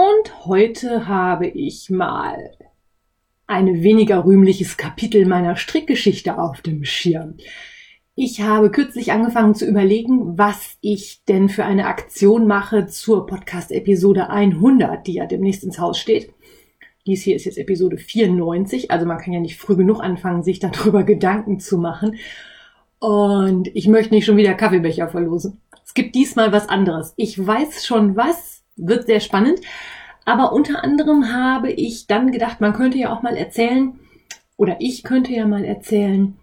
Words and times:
und 0.00 0.46
heute 0.46 1.08
habe 1.08 1.46
ich 1.46 1.90
mal 1.90 2.52
ein 3.46 3.82
weniger 3.82 4.24
rühmliches 4.24 4.78
Kapitel 4.78 5.26
meiner 5.26 5.56
Strickgeschichte 5.56 6.38
auf 6.38 6.62
dem 6.62 6.84
Schirm. 6.84 7.34
Ich 8.14 8.40
habe 8.40 8.70
kürzlich 8.70 9.12
angefangen 9.12 9.54
zu 9.54 9.66
überlegen, 9.66 10.38
was 10.38 10.78
ich 10.80 11.22
denn 11.26 11.50
für 11.50 11.66
eine 11.66 11.86
Aktion 11.86 12.46
mache 12.46 12.86
zur 12.86 13.26
Podcast-Episode 13.26 14.30
100, 14.30 15.06
die 15.06 15.14
ja 15.14 15.26
demnächst 15.26 15.64
ins 15.64 15.78
Haus 15.78 15.98
steht. 15.98 16.32
Dies 17.06 17.20
hier 17.20 17.36
ist 17.36 17.44
jetzt 17.44 17.58
Episode 17.58 17.98
94, 17.98 18.90
also 18.90 19.04
man 19.04 19.18
kann 19.18 19.34
ja 19.34 19.40
nicht 19.40 19.58
früh 19.58 19.76
genug 19.76 20.00
anfangen, 20.00 20.42
sich 20.42 20.60
darüber 20.60 21.02
Gedanken 21.04 21.60
zu 21.60 21.76
machen. 21.76 22.16
Und 23.00 23.68
ich 23.74 23.86
möchte 23.86 24.14
nicht 24.14 24.24
schon 24.24 24.38
wieder 24.38 24.54
Kaffeebecher 24.54 25.08
verlosen. 25.08 25.60
Es 25.84 25.92
gibt 25.92 26.14
diesmal 26.14 26.52
was 26.52 26.70
anderes. 26.70 27.12
Ich 27.16 27.44
weiß 27.44 27.84
schon 27.84 28.16
was, 28.16 28.59
wird 28.80 29.06
sehr 29.06 29.20
spannend. 29.20 29.60
Aber 30.24 30.52
unter 30.52 30.84
anderem 30.84 31.32
habe 31.32 31.72
ich 31.72 32.06
dann 32.06 32.32
gedacht, 32.32 32.60
man 32.60 32.72
könnte 32.72 32.98
ja 32.98 33.12
auch 33.12 33.22
mal 33.22 33.36
erzählen, 33.36 33.98
oder 34.56 34.76
ich 34.80 35.02
könnte 35.02 35.32
ja 35.32 35.46
mal 35.46 35.64
erzählen, 35.64 36.36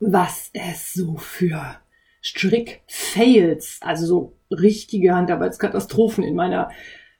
was 0.00 0.50
es 0.52 0.92
so 0.92 1.16
für 1.16 1.76
Strick-Fails, 2.22 3.80
also 3.82 4.06
so 4.06 4.36
richtige 4.50 5.14
Handarbeitskatastrophen 5.14 6.24
in 6.24 6.34
meiner 6.34 6.70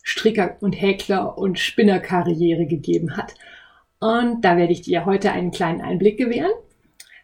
Stricker- 0.03 0.57
und 0.61 0.73
Häkler- 0.73 1.39
und 1.39 1.59
Spinnerkarriere 1.59 2.67
gegeben 2.67 3.17
hat. 3.17 3.35
Und 4.01 4.45
da 4.45 4.57
werde 4.57 4.73
ich 4.73 4.83
dir 4.83 5.05
heute 5.05 5.31
einen 5.31 5.51
kleinen 5.51 5.81
Einblick 5.81 6.19
gewähren. 6.19 6.53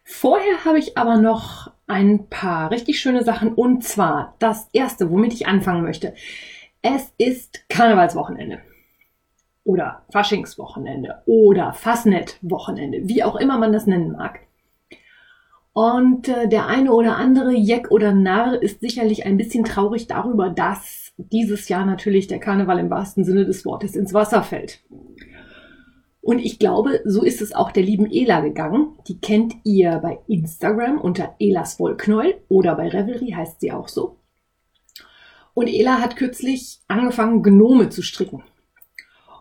Vorher 0.04 0.64
habe 0.64 0.78
ich 0.78 0.96
aber 0.96 1.16
noch 1.16 1.72
ein 1.86 2.28
paar 2.28 2.70
richtig 2.70 3.00
schöne 3.00 3.24
Sachen 3.24 3.54
und 3.54 3.82
zwar 3.82 4.36
das 4.38 4.68
erste, 4.72 5.10
womit 5.10 5.32
ich 5.32 5.46
anfangen 5.46 5.82
möchte. 5.82 6.14
Es 6.88 7.12
ist 7.18 7.68
Karnevalswochenende 7.68 8.60
oder 9.64 10.04
Faschingswochenende 10.12 11.16
oder 11.26 11.72
Fasnet-Wochenende, 11.72 13.08
wie 13.08 13.24
auch 13.24 13.34
immer 13.34 13.58
man 13.58 13.72
das 13.72 13.88
nennen 13.88 14.12
mag. 14.12 14.38
Und 15.72 16.28
äh, 16.28 16.46
der 16.48 16.68
eine 16.68 16.92
oder 16.92 17.16
andere 17.16 17.50
Jeck 17.50 17.90
oder 17.90 18.12
Narr 18.12 18.62
ist 18.62 18.82
sicherlich 18.82 19.26
ein 19.26 19.36
bisschen 19.36 19.64
traurig 19.64 20.06
darüber, 20.06 20.48
dass 20.48 21.12
dieses 21.16 21.68
Jahr 21.68 21.84
natürlich 21.84 22.28
der 22.28 22.38
Karneval 22.38 22.78
im 22.78 22.88
wahrsten 22.88 23.24
Sinne 23.24 23.46
des 23.46 23.66
Wortes 23.66 23.96
ins 23.96 24.14
Wasser 24.14 24.44
fällt. 24.44 24.84
Und 26.20 26.38
ich 26.38 26.60
glaube, 26.60 27.00
so 27.04 27.24
ist 27.24 27.42
es 27.42 27.52
auch 27.52 27.72
der 27.72 27.82
lieben 27.82 28.06
Ela 28.08 28.42
gegangen. 28.42 28.92
Die 29.08 29.18
kennt 29.18 29.56
ihr 29.64 29.98
bei 29.98 30.20
Instagram 30.28 31.00
unter 31.00 31.34
Elas 31.40 31.80
Wollknäuel 31.80 32.36
oder 32.48 32.76
bei 32.76 32.88
Revelry 32.88 33.32
heißt 33.32 33.58
sie 33.58 33.72
auch 33.72 33.88
so. 33.88 34.18
Und 35.56 35.68
Ela 35.68 36.02
hat 36.02 36.16
kürzlich 36.16 36.80
angefangen, 36.86 37.42
Gnome 37.42 37.88
zu 37.88 38.02
stricken. 38.02 38.42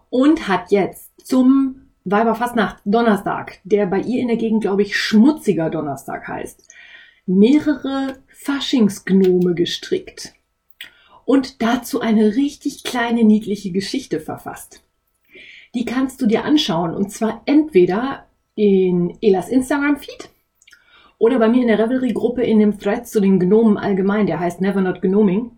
Und 0.10 0.48
hat 0.48 0.72
jetzt 0.72 1.12
zum 1.28 1.88
Weiberfastnacht 2.06 2.78
Donnerstag, 2.86 3.60
der 3.66 3.86
bei 3.86 4.00
ihr 4.00 4.22
in 4.22 4.30
der 4.30 4.38
Gegend, 4.38 4.62
glaube 4.62 4.84
ich, 4.84 4.98
schmutziger 4.98 5.70
Donnerstag 5.70 6.26
heißt, 6.26 6.70
mehrere 7.26 8.20
Faschingsgnome 8.30 9.56
gestrickt. 9.56 10.34
Und 11.26 11.62
dazu 11.62 12.00
eine 12.00 12.38
richtig 12.38 12.86
kleine, 12.86 13.26
niedliche 13.26 13.74
Geschichte 13.74 14.22
verfasst. 14.22 14.84
Die 15.74 15.84
kannst 15.84 16.22
du 16.22 16.28
dir 16.28 16.46
anschauen. 16.46 16.96
Und 16.96 17.12
zwar 17.12 17.42
entweder 17.46 18.26
in 18.56 19.18
Elas 19.22 19.50
Instagram-Feed 19.50 20.30
oder 21.18 21.40
bei 21.40 21.50
mir 21.50 21.64
in 21.64 21.68
der 21.68 21.80
Revelry-Gruppe 21.80 22.44
in 22.44 22.60
dem 22.60 22.80
Thread 22.80 23.06
zu 23.06 23.20
den 23.20 23.38
Gnomen 23.38 23.78
allgemein, 23.78 24.28
der 24.28 24.40
heißt 24.40 24.62
Never 24.62 24.80
Not 24.80 25.02
Gnoming. 25.02 25.52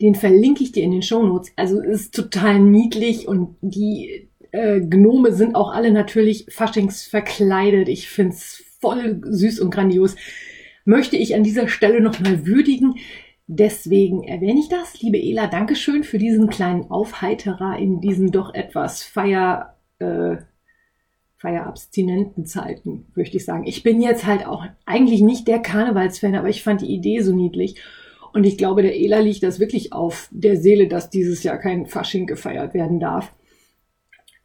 Den 0.00 0.14
verlinke 0.14 0.62
ich 0.62 0.72
dir 0.72 0.82
in 0.82 0.92
den 0.92 1.02
Show 1.02 1.22
Notes. 1.22 1.52
Also 1.56 1.80
ist 1.80 2.14
total 2.14 2.58
niedlich 2.58 3.28
und 3.28 3.56
die 3.60 4.30
äh, 4.52 4.80
Gnome 4.80 5.32
sind 5.32 5.54
auch 5.54 5.72
alle 5.72 5.92
natürlich 5.92 6.46
faschingsverkleidet. 6.48 7.88
Ich 7.88 8.08
find's 8.08 8.64
voll 8.80 9.20
süß 9.22 9.60
und 9.60 9.70
grandios. 9.70 10.16
Möchte 10.84 11.16
ich 11.16 11.34
an 11.34 11.44
dieser 11.44 11.68
Stelle 11.68 12.00
nochmal 12.00 12.46
würdigen. 12.46 12.94
Deswegen 13.46 14.22
erwähne 14.24 14.60
ich 14.60 14.68
das. 14.68 15.00
Liebe 15.02 15.18
Ela, 15.18 15.48
Dankeschön 15.48 16.04
für 16.04 16.18
diesen 16.18 16.48
kleinen 16.48 16.90
Aufheiterer 16.90 17.78
in 17.78 18.00
diesen 18.00 18.30
doch 18.30 18.54
etwas 18.54 19.02
feier, 19.02 19.76
äh, 19.98 20.36
feierabstinenten 21.36 22.46
Zeiten, 22.46 23.06
möchte 23.14 23.38
ich 23.38 23.44
sagen. 23.44 23.66
Ich 23.66 23.82
bin 23.82 24.00
jetzt 24.00 24.24
halt 24.24 24.46
auch 24.46 24.64
eigentlich 24.86 25.20
nicht 25.22 25.48
der 25.48 25.58
Karnevalsfan, 25.58 26.36
aber 26.36 26.48
ich 26.48 26.62
fand 26.62 26.82
die 26.82 26.94
Idee 26.94 27.22
so 27.22 27.34
niedlich. 27.34 27.80
Und 28.32 28.44
ich 28.44 28.56
glaube, 28.58 28.82
der 28.82 28.98
Ela 28.98 29.18
liegt 29.20 29.42
das 29.42 29.60
wirklich 29.60 29.92
auf 29.92 30.28
der 30.30 30.56
Seele, 30.56 30.88
dass 30.88 31.10
dieses 31.10 31.42
Jahr 31.42 31.58
kein 31.58 31.86
Fasching 31.86 32.26
gefeiert 32.26 32.74
werden 32.74 33.00
darf. 33.00 33.32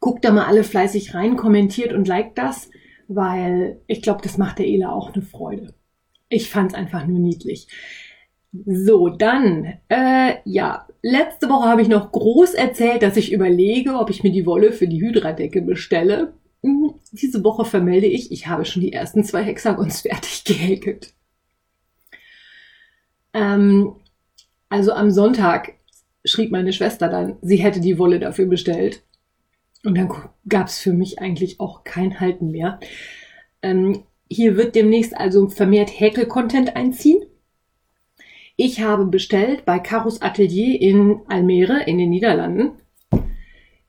Guckt 0.00 0.24
da 0.24 0.32
mal 0.32 0.46
alle 0.46 0.64
fleißig 0.64 1.14
rein, 1.14 1.36
kommentiert 1.36 1.92
und 1.92 2.08
liked 2.08 2.38
das, 2.38 2.70
weil 3.08 3.80
ich 3.86 4.02
glaube, 4.02 4.20
das 4.22 4.38
macht 4.38 4.58
der 4.58 4.66
Ela 4.66 4.90
auch 4.90 5.14
eine 5.14 5.22
Freude. 5.22 5.74
Ich 6.28 6.50
fand 6.50 6.72
es 6.72 6.78
einfach 6.78 7.06
nur 7.06 7.18
niedlich. 7.18 7.68
So, 8.64 9.08
dann, 9.08 9.74
äh, 9.88 10.34
ja, 10.44 10.86
letzte 11.02 11.48
Woche 11.48 11.68
habe 11.68 11.82
ich 11.82 11.88
noch 11.88 12.10
groß 12.10 12.54
erzählt, 12.54 13.02
dass 13.02 13.16
ich 13.16 13.32
überlege, 13.32 13.94
ob 13.94 14.10
ich 14.10 14.22
mir 14.22 14.32
die 14.32 14.46
Wolle 14.46 14.72
für 14.72 14.88
die 14.88 15.00
Hydradecke 15.00 15.62
bestelle. 15.62 16.34
Hm, 16.62 16.94
diese 17.12 17.44
Woche 17.44 17.64
vermelde 17.64 18.06
ich, 18.06 18.32
ich 18.32 18.46
habe 18.48 18.64
schon 18.64 18.82
die 18.82 18.92
ersten 18.92 19.24
zwei 19.24 19.42
Hexagons 19.42 20.00
fertig 20.02 20.44
gehäkelt. 20.44 21.12
Ähm, 23.36 23.96
also 24.70 24.92
am 24.92 25.10
Sonntag 25.10 25.74
schrieb 26.24 26.50
meine 26.50 26.72
Schwester 26.72 27.08
dann, 27.08 27.36
sie 27.42 27.58
hätte 27.58 27.80
die 27.80 27.98
Wolle 27.98 28.18
dafür 28.18 28.46
bestellt. 28.46 29.02
Und 29.84 29.96
dann 29.96 30.10
gab 30.48 30.66
es 30.66 30.78
für 30.78 30.92
mich 30.92 31.20
eigentlich 31.20 31.60
auch 31.60 31.84
kein 31.84 32.18
Halten 32.18 32.50
mehr. 32.50 32.80
Ähm, 33.62 34.04
hier 34.28 34.56
wird 34.56 34.74
demnächst 34.74 35.16
also 35.16 35.48
vermehrt 35.48 35.90
Häkel-Content 35.90 36.74
einziehen. 36.74 37.22
Ich 38.56 38.80
habe 38.80 39.04
bestellt 39.04 39.66
bei 39.66 39.78
Caros 39.78 40.22
Atelier 40.22 40.80
in 40.80 41.20
Almere 41.28 41.84
in 41.84 41.98
den 41.98 42.08
Niederlanden. 42.08 42.72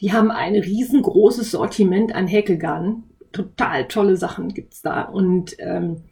Die 0.02 0.12
haben 0.12 0.30
ein 0.30 0.56
riesengroßes 0.56 1.52
Sortiment 1.52 2.14
an 2.14 2.28
Häkelgarnen. 2.28 3.06
Total 3.32 3.88
tolle 3.88 4.18
Sachen 4.18 4.54
gibt's 4.54 4.82
da. 4.82 5.04
Und 5.04 5.56
ähm, 5.60 6.04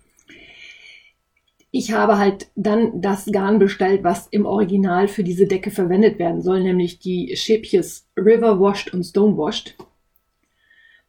ich 1.78 1.91
habe 1.91 2.18
halt 2.18 2.47
dann 2.56 3.02
das 3.02 3.25
Garn 3.25 3.59
bestellt, 3.59 4.02
was 4.06 4.28
im 4.28 4.46
Original 4.46 5.09
für 5.09 5.25
diese 5.25 5.46
Decke 5.46 5.72
verwendet 5.72 6.19
werden 6.19 6.41
soll, 6.41 6.63
nämlich 6.63 7.00
die 7.00 7.36
Schäbches 7.36 8.08
River 8.16 8.62
Washed 8.62 8.94
und 8.94 9.03
Stone 9.03 9.36
Washed, 9.36 9.75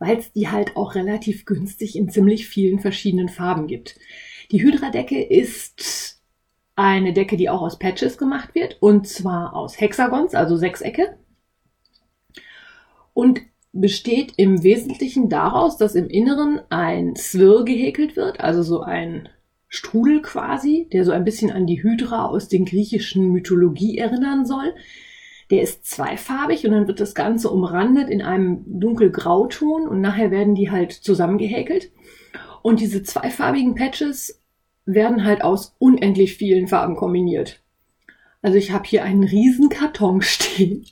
weil 0.00 0.18
es 0.18 0.32
die 0.32 0.48
halt 0.48 0.76
auch 0.76 0.96
relativ 0.96 1.44
günstig 1.44 1.94
in 1.94 2.10
ziemlich 2.10 2.48
vielen 2.48 2.80
verschiedenen 2.80 3.28
Farben 3.28 3.68
gibt. 3.68 3.96
Die 4.50 4.60
Hydra-Decke 4.60 5.22
ist 5.22 6.20
eine 6.74 7.12
Decke, 7.12 7.36
die 7.36 7.48
auch 7.48 7.62
aus 7.62 7.78
Patches 7.78 8.18
gemacht 8.18 8.56
wird, 8.56 8.78
und 8.80 9.06
zwar 9.06 9.54
aus 9.54 9.80
Hexagons, 9.80 10.34
also 10.34 10.56
Sechsecke. 10.56 11.16
Und 13.14 13.40
besteht 13.72 14.32
im 14.36 14.64
Wesentlichen 14.64 15.28
daraus, 15.28 15.76
dass 15.76 15.94
im 15.94 16.08
Inneren 16.08 16.60
ein 16.70 17.14
Swirl 17.14 17.64
gehäkelt 17.64 18.16
wird, 18.16 18.40
also 18.40 18.64
so 18.64 18.80
ein 18.80 19.28
Strudel 19.76 20.22
quasi, 20.22 20.88
der 20.92 21.04
so 21.04 21.12
ein 21.12 21.24
bisschen 21.24 21.50
an 21.50 21.66
die 21.66 21.82
Hydra 21.82 22.26
aus 22.26 22.48
den 22.48 22.64
griechischen 22.64 23.30
Mythologie 23.30 23.98
erinnern 23.98 24.46
soll. 24.46 24.74
Der 25.50 25.62
ist 25.62 25.84
zweifarbig 25.84 26.66
und 26.66 26.72
dann 26.72 26.88
wird 26.88 26.98
das 26.98 27.14
Ganze 27.14 27.50
umrandet 27.50 28.08
in 28.08 28.22
einem 28.22 28.64
dunkelgrauton 28.66 29.86
und 29.86 30.00
nachher 30.00 30.30
werden 30.30 30.54
die 30.54 30.70
halt 30.70 30.92
zusammengehäkelt. 30.92 31.92
Und 32.62 32.80
diese 32.80 33.02
zweifarbigen 33.02 33.74
Patches 33.74 34.42
werden 34.86 35.24
halt 35.24 35.42
aus 35.42 35.76
unendlich 35.78 36.34
vielen 36.34 36.66
Farben 36.66 36.96
kombiniert. 36.96 37.60
Also 38.42 38.58
ich 38.58 38.72
habe 38.72 38.84
hier 38.86 39.04
einen 39.04 39.24
riesen 39.24 39.68
Karton 39.68 40.20
stehen 40.22 40.86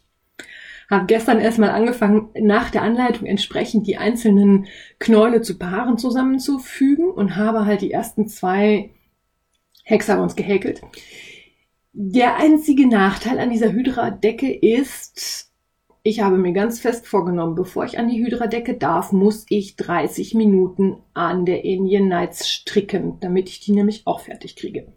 habe 0.90 1.06
gestern 1.06 1.40
erstmal 1.40 1.70
angefangen, 1.70 2.30
nach 2.40 2.70
der 2.70 2.82
Anleitung 2.82 3.26
entsprechend 3.26 3.86
die 3.86 3.96
einzelnen 3.96 4.66
Knäule 4.98 5.40
zu 5.40 5.58
Paaren 5.58 5.98
zusammenzufügen 5.98 7.10
und 7.10 7.36
habe 7.36 7.66
halt 7.66 7.80
die 7.80 7.92
ersten 7.92 8.28
zwei 8.28 8.90
Hexagons 9.84 10.36
gehäkelt. 10.36 10.82
Der 11.92 12.36
einzige 12.36 12.88
Nachteil 12.88 13.38
an 13.38 13.50
dieser 13.50 13.72
Hydra-Decke 13.72 14.52
ist, 14.52 15.52
ich 16.02 16.20
habe 16.20 16.36
mir 16.36 16.52
ganz 16.52 16.80
fest 16.80 17.06
vorgenommen, 17.06 17.54
bevor 17.54 17.84
ich 17.84 17.98
an 17.98 18.08
die 18.08 18.22
Hydra-Decke 18.22 18.74
darf, 18.74 19.12
muss 19.12 19.46
ich 19.48 19.76
30 19.76 20.34
Minuten 20.34 20.96
an 21.14 21.46
der 21.46 21.64
Indian 21.64 22.08
Nights 22.08 22.48
stricken, 22.48 23.18
damit 23.20 23.48
ich 23.48 23.60
die 23.60 23.72
nämlich 23.72 24.06
auch 24.06 24.20
fertig 24.20 24.56
kriege. 24.56 24.92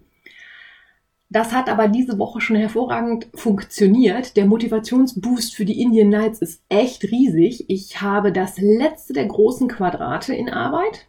Das 1.29 1.51
hat 1.51 1.67
aber 1.69 1.89
diese 1.89 2.17
Woche 2.19 2.39
schon 2.39 2.55
hervorragend 2.55 3.27
funktioniert. 3.33 4.37
Der 4.37 4.45
Motivationsboost 4.45 5.55
für 5.55 5.65
die 5.65 5.81
Indian 5.81 6.09
Nights 6.09 6.39
ist 6.39 6.63
echt 6.69 7.03
riesig. 7.03 7.69
Ich 7.69 8.01
habe 8.01 8.31
das 8.31 8.57
letzte 8.57 9.13
der 9.13 9.25
großen 9.25 9.67
Quadrate 9.67 10.33
in 10.33 10.49
Arbeit. 10.49 11.07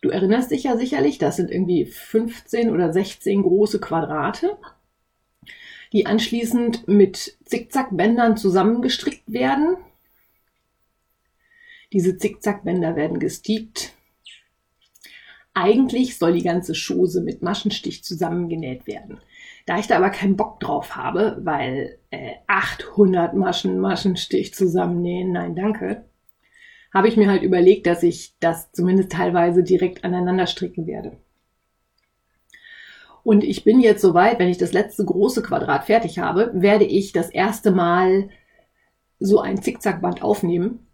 Du 0.00 0.08
erinnerst 0.08 0.50
dich 0.50 0.64
ja 0.64 0.76
sicherlich, 0.76 1.18
das 1.18 1.36
sind 1.36 1.50
irgendwie 1.52 1.86
15 1.86 2.70
oder 2.70 2.92
16 2.92 3.42
große 3.42 3.78
Quadrate 3.78 4.58
die 5.92 6.06
anschließend 6.06 6.88
mit 6.88 7.36
Zickzackbändern 7.44 8.36
zusammengestrickt 8.36 9.30
werden. 9.30 9.76
Diese 11.92 12.16
Zickzackbänder 12.16 12.96
werden 12.96 13.18
gestiegt. 13.18 13.92
Eigentlich 15.54 16.18
soll 16.18 16.32
die 16.32 16.42
ganze 16.42 16.74
Schose 16.74 17.20
mit 17.20 17.42
Maschenstich 17.42 18.04
zusammengenäht 18.04 18.86
werden. 18.86 19.20
Da 19.66 19.78
ich 19.78 19.86
da 19.86 19.96
aber 19.96 20.10
keinen 20.10 20.36
Bock 20.36 20.60
drauf 20.60 20.96
habe, 20.96 21.38
weil 21.42 21.98
äh, 22.10 22.32
800 22.46 23.34
Maschen 23.34 23.78
Maschenstich 23.78 24.54
zusammennähen, 24.54 25.32
nein 25.32 25.54
danke, 25.54 26.04
habe 26.92 27.08
ich 27.08 27.16
mir 27.16 27.28
halt 27.28 27.42
überlegt, 27.42 27.86
dass 27.86 28.02
ich 28.02 28.34
das 28.40 28.72
zumindest 28.72 29.12
teilweise 29.12 29.62
direkt 29.62 30.04
aneinander 30.04 30.46
stricken 30.46 30.86
werde. 30.86 31.16
Und 33.24 33.44
ich 33.44 33.64
bin 33.64 33.80
jetzt 33.80 34.02
soweit, 34.02 34.38
wenn 34.38 34.48
ich 34.48 34.58
das 34.58 34.72
letzte 34.72 35.04
große 35.04 35.42
Quadrat 35.42 35.84
fertig 35.84 36.18
habe, 36.18 36.50
werde 36.54 36.84
ich 36.84 37.12
das 37.12 37.30
erste 37.30 37.70
Mal 37.70 38.30
so 39.20 39.40
ein 39.40 39.62
Zickzackband 39.62 40.22
aufnehmen 40.22 40.86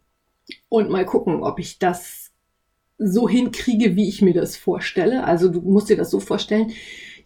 und 0.69 0.90
mal 0.90 1.06
gucken, 1.06 1.43
ob 1.43 1.58
ich 1.58 1.78
das 1.78 2.28
so 2.99 3.29
hinkriege, 3.29 3.97
wie 3.97 4.09
ich 4.09 4.23
mir 4.23 4.35
das 4.35 4.56
vorstelle. 4.56 5.25
Also 5.25 5.49
du 5.49 5.61
musst 5.61 5.89
dir 5.89 5.97
das 5.97 6.11
so 6.11 6.21
vorstellen, 6.21 6.73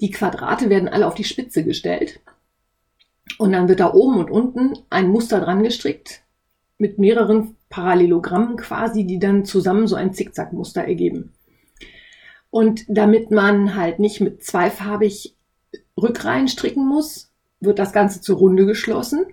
die 0.01 0.11
Quadrate 0.11 0.69
werden 0.69 0.89
alle 0.89 1.07
auf 1.07 1.15
die 1.15 1.25
Spitze 1.25 1.65
gestellt 1.65 2.21
und 3.39 3.53
dann 3.53 3.69
wird 3.69 3.81
da 3.81 3.93
oben 3.93 4.19
und 4.19 4.31
unten 4.31 4.79
ein 4.91 5.09
Muster 5.09 5.41
dran 5.41 5.63
gestrickt 5.63 6.23
mit 6.79 6.99
mehreren 6.99 7.57
Parallelogrammen 7.71 8.57
quasi, 8.57 9.07
die 9.07 9.19
dann 9.19 9.45
zusammen 9.45 9.87
so 9.87 9.97
ein 9.97 10.13
Zickzackmuster 10.13 10.85
ergeben. 10.85 11.33
Und 12.51 12.85
damit 12.89 13.31
man 13.31 13.77
halt 13.77 13.99
nicht 13.99 14.21
mit 14.21 14.45
zweifarbig 14.45 15.37
Rückreihen 15.97 16.49
stricken 16.49 16.87
muss, 16.87 17.33
wird 17.61 17.79
das 17.79 17.93
Ganze 17.93 18.21
zur 18.21 18.37
Runde 18.37 18.67
geschlossen 18.67 19.25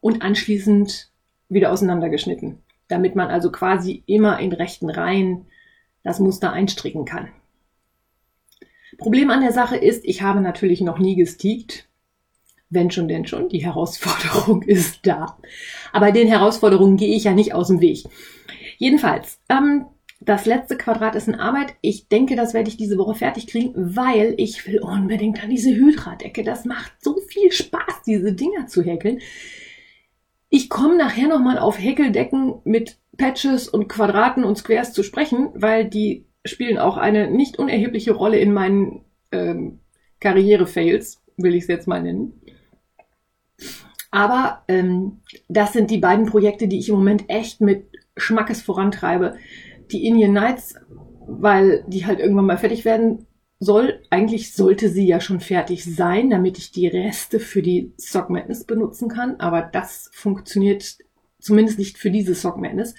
und 0.00 0.22
anschließend 0.22 1.10
wieder 1.48 1.70
auseinandergeschnitten, 1.70 2.58
damit 2.88 3.14
man 3.14 3.28
also 3.28 3.52
quasi 3.52 4.02
immer 4.06 4.40
in 4.40 4.52
rechten 4.52 4.88
Reihen 4.88 5.46
das 6.02 6.20
Muster 6.20 6.52
einstricken 6.52 7.04
kann. 7.04 7.28
Problem 8.98 9.30
an 9.30 9.40
der 9.40 9.52
Sache 9.52 9.76
ist, 9.76 10.04
ich 10.04 10.22
habe 10.22 10.40
natürlich 10.40 10.80
noch 10.80 10.98
nie 10.98 11.16
gesteakt. 11.16 11.88
Wenn 12.68 12.90
schon, 12.90 13.08
denn 13.08 13.26
schon. 13.26 13.48
Die 13.48 13.64
Herausforderung 13.64 14.62
ist 14.66 15.06
da. 15.06 15.38
Aber 15.92 16.12
den 16.12 16.28
Herausforderungen 16.28 16.96
gehe 16.96 17.16
ich 17.16 17.24
ja 17.24 17.32
nicht 17.32 17.54
aus 17.54 17.68
dem 17.68 17.80
Weg. 17.80 18.04
Jedenfalls, 18.78 19.40
ähm, 19.48 19.86
das 20.20 20.44
letzte 20.44 20.76
Quadrat 20.76 21.16
ist 21.16 21.28
in 21.28 21.34
Arbeit. 21.34 21.74
Ich 21.80 22.08
denke, 22.08 22.36
das 22.36 22.52
werde 22.52 22.68
ich 22.68 22.76
diese 22.76 22.98
Woche 22.98 23.14
fertig 23.14 23.46
kriegen, 23.46 23.72
weil 23.96 24.34
ich 24.36 24.66
will 24.66 24.80
unbedingt 24.80 25.42
an 25.42 25.50
diese 25.50 25.70
Hydra-Decke. 25.70 26.44
Das 26.44 26.66
macht 26.66 26.92
so 27.00 27.16
viel 27.26 27.50
Spaß, 27.50 28.02
diese 28.06 28.34
Dinger 28.34 28.66
zu 28.66 28.82
häkeln. 28.82 29.20
Ich 30.50 30.68
komme 30.68 30.96
nachher 30.96 31.26
nochmal 31.26 31.58
auf 31.58 31.78
Häkeldecken 31.78 32.60
mit 32.64 32.98
Patches 33.20 33.68
und 33.68 33.88
Quadraten 33.88 34.44
und 34.44 34.56
Squares 34.56 34.94
zu 34.94 35.02
sprechen, 35.02 35.50
weil 35.54 35.84
die 35.84 36.24
spielen 36.46 36.78
auch 36.78 36.96
eine 36.96 37.30
nicht 37.30 37.58
unerhebliche 37.58 38.12
Rolle 38.12 38.38
in 38.38 38.54
meinen 38.54 39.04
ähm, 39.30 39.80
Karriere-Fails, 40.20 41.22
will 41.36 41.54
ich 41.54 41.64
es 41.64 41.68
jetzt 41.68 41.86
mal 41.86 42.02
nennen. 42.02 42.40
Aber 44.10 44.64
ähm, 44.68 45.20
das 45.48 45.74
sind 45.74 45.90
die 45.90 45.98
beiden 45.98 46.24
Projekte, 46.24 46.66
die 46.66 46.78
ich 46.78 46.88
im 46.88 46.94
Moment 46.94 47.28
echt 47.28 47.60
mit 47.60 47.84
Schmackes 48.16 48.62
vorantreibe 48.62 49.36
die 49.92 50.06
Indian 50.06 50.32
Nights, 50.32 50.76
weil 51.26 51.84
die 51.88 52.06
halt 52.06 52.20
irgendwann 52.20 52.46
mal 52.46 52.56
fertig 52.56 52.86
werden 52.86 53.26
soll. 53.58 54.00
Eigentlich 54.08 54.54
sollte 54.54 54.88
sie 54.88 55.06
ja 55.06 55.20
schon 55.20 55.40
fertig 55.40 55.84
sein, 55.84 56.30
damit 56.30 56.56
ich 56.56 56.72
die 56.72 56.86
Reste 56.86 57.38
für 57.38 57.60
die 57.60 57.92
Sock 57.98 58.30
Madness 58.30 58.64
benutzen 58.64 59.10
kann. 59.10 59.38
Aber 59.40 59.60
das 59.60 60.10
funktioniert 60.14 60.96
zumindest 61.40 61.78
nicht 61.78 61.98
für 61.98 62.10
diese 62.10 62.34
Sock 62.34 62.58
Madness. 62.58 62.94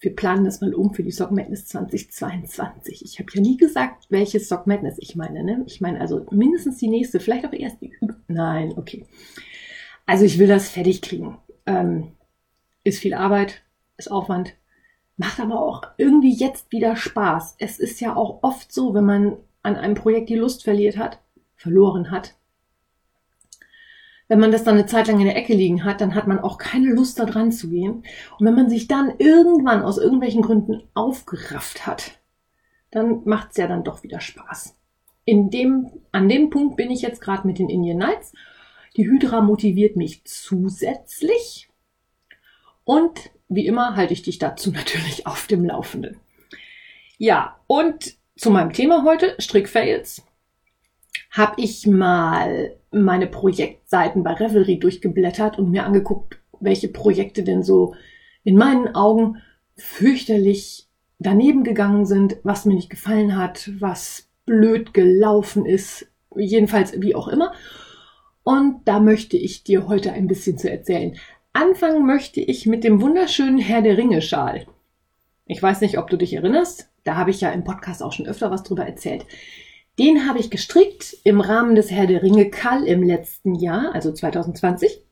Wir 0.00 0.14
planen 0.14 0.44
das 0.44 0.60
mal 0.60 0.74
um 0.74 0.92
für 0.92 1.02
die 1.02 1.10
Sock 1.10 1.30
Madness 1.30 1.66
2022. 1.66 3.04
Ich 3.04 3.18
habe 3.18 3.30
ja 3.32 3.40
nie 3.40 3.56
gesagt, 3.56 4.06
welche 4.10 4.40
Sock 4.40 4.66
Madness 4.66 4.96
ich 4.98 5.16
meine. 5.16 5.44
Ne? 5.44 5.62
Ich 5.66 5.80
meine 5.80 6.00
also 6.00 6.26
mindestens 6.30 6.78
die 6.78 6.88
nächste, 6.88 7.20
vielleicht 7.20 7.46
auch 7.46 7.52
erst 7.52 7.80
die. 7.80 7.94
Nein, 8.28 8.74
okay. 8.76 9.06
Also 10.06 10.24
ich 10.24 10.38
will 10.38 10.48
das 10.48 10.68
fertig 10.68 11.00
kriegen. 11.00 11.38
Ähm, 11.66 12.12
ist 12.82 13.00
viel 13.00 13.14
Arbeit, 13.14 13.62
ist 13.96 14.10
Aufwand, 14.10 14.54
macht 15.16 15.40
aber 15.40 15.60
auch 15.60 15.82
irgendwie 15.96 16.34
jetzt 16.34 16.70
wieder 16.70 16.96
Spaß. 16.96 17.56
Es 17.58 17.78
ist 17.78 18.00
ja 18.00 18.14
auch 18.14 18.42
oft 18.42 18.72
so, 18.72 18.94
wenn 18.94 19.06
man 19.06 19.36
an 19.62 19.76
einem 19.76 19.94
Projekt 19.94 20.28
die 20.28 20.36
Lust 20.36 20.64
verliert 20.64 20.98
hat, 20.98 21.20
verloren 21.56 22.10
hat. 22.10 22.34
Wenn 24.34 24.40
man 24.40 24.50
das 24.50 24.64
dann 24.64 24.74
eine 24.74 24.86
Zeit 24.86 25.06
lang 25.06 25.20
in 25.20 25.26
der 25.26 25.36
Ecke 25.36 25.54
liegen 25.54 25.84
hat, 25.84 26.00
dann 26.00 26.16
hat 26.16 26.26
man 26.26 26.40
auch 26.40 26.58
keine 26.58 26.88
Lust 26.88 27.20
da 27.20 27.24
dran 27.24 27.52
zu 27.52 27.70
gehen. 27.70 28.02
Und 28.36 28.44
wenn 28.44 28.56
man 28.56 28.68
sich 28.68 28.88
dann 28.88 29.14
irgendwann 29.18 29.84
aus 29.84 29.96
irgendwelchen 29.96 30.42
Gründen 30.42 30.82
aufgerafft 30.92 31.86
hat, 31.86 32.18
dann 32.90 33.22
macht's 33.26 33.58
ja 33.58 33.68
dann 33.68 33.84
doch 33.84 34.02
wieder 34.02 34.20
Spaß. 34.20 34.76
In 35.24 35.50
dem, 35.50 35.88
an 36.10 36.28
dem 36.28 36.50
Punkt 36.50 36.76
bin 36.76 36.90
ich 36.90 37.00
jetzt 37.00 37.20
gerade 37.20 37.46
mit 37.46 37.60
den 37.60 37.68
Indian 37.68 37.98
Nights. 37.98 38.32
Die 38.96 39.06
Hydra 39.06 39.40
motiviert 39.40 39.94
mich 39.94 40.24
zusätzlich. 40.24 41.68
Und 42.82 43.30
wie 43.48 43.68
immer 43.68 43.94
halte 43.94 44.14
ich 44.14 44.22
dich 44.22 44.40
dazu 44.40 44.72
natürlich 44.72 45.28
auf 45.28 45.46
dem 45.46 45.64
Laufenden. 45.64 46.16
Ja, 47.18 47.60
und 47.68 48.16
zu 48.36 48.50
meinem 48.50 48.72
Thema 48.72 49.04
heute, 49.04 49.36
Strickfails, 49.38 50.26
habe 51.34 51.60
ich 51.60 51.84
mal 51.86 52.76
meine 52.92 53.26
Projektseiten 53.26 54.22
bei 54.22 54.34
Revelry 54.34 54.78
durchgeblättert 54.78 55.58
und 55.58 55.70
mir 55.70 55.84
angeguckt, 55.84 56.38
welche 56.60 56.86
Projekte 56.86 57.42
denn 57.42 57.64
so 57.64 57.96
in 58.44 58.56
meinen 58.56 58.94
Augen 58.94 59.38
fürchterlich 59.76 60.86
daneben 61.18 61.64
gegangen 61.64 62.06
sind, 62.06 62.36
was 62.44 62.66
mir 62.66 62.74
nicht 62.74 62.88
gefallen 62.88 63.36
hat, 63.36 63.68
was 63.80 64.28
blöd 64.46 64.94
gelaufen 64.94 65.66
ist, 65.66 66.06
jedenfalls 66.36 67.00
wie 67.00 67.16
auch 67.16 67.26
immer. 67.26 67.52
Und 68.44 68.82
da 68.84 69.00
möchte 69.00 69.36
ich 69.36 69.64
dir 69.64 69.88
heute 69.88 70.12
ein 70.12 70.28
bisschen 70.28 70.56
zu 70.56 70.70
erzählen. 70.70 71.16
Anfangen 71.52 72.06
möchte 72.06 72.40
ich 72.40 72.66
mit 72.66 72.84
dem 72.84 73.00
wunderschönen 73.00 73.58
Herr 73.58 73.82
der 73.82 73.98
Ringe 73.98 74.22
Schal. 74.22 74.66
Ich 75.46 75.60
weiß 75.60 75.80
nicht, 75.80 75.98
ob 75.98 76.08
du 76.08 76.16
dich 76.16 76.34
erinnerst. 76.34 76.90
Da 77.02 77.16
habe 77.16 77.30
ich 77.30 77.40
ja 77.40 77.50
im 77.50 77.64
Podcast 77.64 78.04
auch 78.04 78.12
schon 78.12 78.26
öfter 78.26 78.52
was 78.52 78.62
drüber 78.62 78.86
erzählt. 78.86 79.26
Den 79.98 80.28
habe 80.28 80.40
ich 80.40 80.50
gestrickt 80.50 81.16
im 81.22 81.40
Rahmen 81.40 81.76
des 81.76 81.90
Herr 81.90 82.06
der 82.06 82.22
Ringe 82.22 82.50
Kall 82.50 82.84
im 82.84 83.02
letzten 83.02 83.54
Jahr, 83.54 83.94
also 83.94 84.12
2020. 84.12 85.04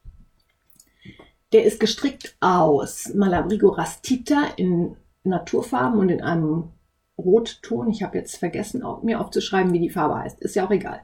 Der 1.52 1.64
ist 1.64 1.78
gestrickt 1.78 2.36
aus 2.40 3.12
Malabrigo 3.14 3.68
Rastita 3.68 4.42
in 4.56 4.96
Naturfarben 5.22 6.00
und 6.00 6.08
in 6.08 6.20
einem 6.20 6.70
Rotton. 7.16 7.90
Ich 7.90 8.02
habe 8.02 8.18
jetzt 8.18 8.36
vergessen, 8.36 8.82
mir 9.02 9.20
aufzuschreiben, 9.20 9.72
wie 9.72 9.78
die 9.78 9.90
Farbe 9.90 10.18
heißt. 10.18 10.40
Ist 10.40 10.56
ja 10.56 10.66
auch 10.66 10.70
egal. 10.70 11.00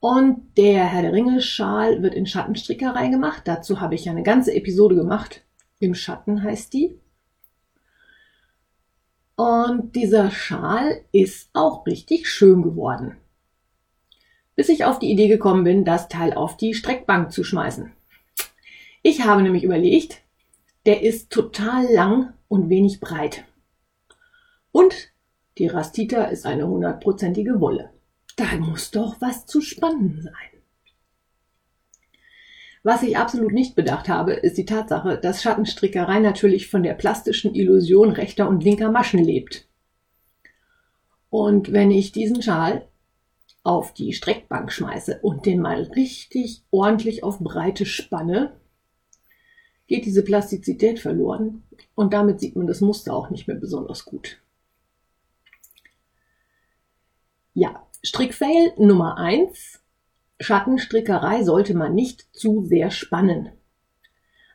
Und 0.00 0.56
der 0.56 0.84
Herr 0.84 1.02
der 1.02 1.12
Ringe 1.12 1.40
Schal 1.40 2.02
wird 2.02 2.14
in 2.14 2.26
Schattenstrickerei 2.26 3.08
gemacht. 3.08 3.42
Dazu 3.46 3.80
habe 3.80 3.94
ich 3.94 4.04
ja 4.04 4.12
eine 4.12 4.22
ganze 4.22 4.54
Episode 4.54 4.94
gemacht. 4.94 5.42
Im 5.80 5.94
Schatten 5.94 6.42
heißt 6.42 6.72
die. 6.72 7.00
Und 9.38 9.94
dieser 9.94 10.32
Schal 10.32 11.02
ist 11.12 11.50
auch 11.52 11.86
richtig 11.86 12.28
schön 12.28 12.60
geworden. 12.60 13.18
Bis 14.56 14.68
ich 14.68 14.84
auf 14.84 14.98
die 14.98 15.12
Idee 15.12 15.28
gekommen 15.28 15.62
bin, 15.62 15.84
das 15.84 16.08
Teil 16.08 16.32
auf 16.34 16.56
die 16.56 16.74
Streckbank 16.74 17.30
zu 17.30 17.44
schmeißen. 17.44 17.92
Ich 19.02 19.24
habe 19.24 19.42
nämlich 19.42 19.62
überlegt, 19.62 20.22
der 20.86 21.04
ist 21.04 21.30
total 21.30 21.86
lang 21.86 22.32
und 22.48 22.68
wenig 22.68 22.98
breit. 22.98 23.44
Und 24.72 25.12
die 25.58 25.68
Rastita 25.68 26.24
ist 26.24 26.44
eine 26.44 26.66
hundertprozentige 26.66 27.60
Wolle. 27.60 27.92
Da 28.34 28.56
muss 28.56 28.90
doch 28.90 29.20
was 29.20 29.46
zu 29.46 29.60
spannen 29.60 30.20
sein. 30.20 30.57
Was 32.88 33.02
ich 33.02 33.18
absolut 33.18 33.52
nicht 33.52 33.74
bedacht 33.74 34.08
habe, 34.08 34.32
ist 34.32 34.56
die 34.56 34.64
Tatsache, 34.64 35.18
dass 35.18 35.42
Schattenstrickerei 35.42 36.20
natürlich 36.20 36.70
von 36.70 36.82
der 36.82 36.94
plastischen 36.94 37.54
Illusion 37.54 38.10
rechter 38.10 38.48
und 38.48 38.64
linker 38.64 38.90
Maschen 38.90 39.22
lebt. 39.22 39.68
Und 41.28 41.70
wenn 41.70 41.90
ich 41.90 42.12
diesen 42.12 42.40
Schal 42.40 42.88
auf 43.62 43.92
die 43.92 44.14
Streckbank 44.14 44.72
schmeiße 44.72 45.18
und 45.20 45.44
den 45.44 45.60
mal 45.60 45.82
richtig 45.82 46.62
ordentlich 46.70 47.22
auf 47.22 47.40
Breite 47.40 47.84
spanne, 47.84 48.58
geht 49.86 50.06
diese 50.06 50.24
Plastizität 50.24 50.98
verloren 50.98 51.64
und 51.94 52.14
damit 52.14 52.40
sieht 52.40 52.56
man 52.56 52.66
das 52.66 52.80
Muster 52.80 53.12
auch 53.12 53.28
nicht 53.28 53.46
mehr 53.46 53.58
besonders 53.58 54.06
gut. 54.06 54.40
Ja, 57.52 57.86
Strickfail 58.02 58.72
Nummer 58.78 59.18
eins: 59.18 59.78
Schattenstrickerei 60.40 61.42
sollte 61.42 61.74
man 61.74 61.94
nicht 61.94 62.28
zu 62.32 62.64
sehr 62.64 62.90
spannen. 62.90 63.50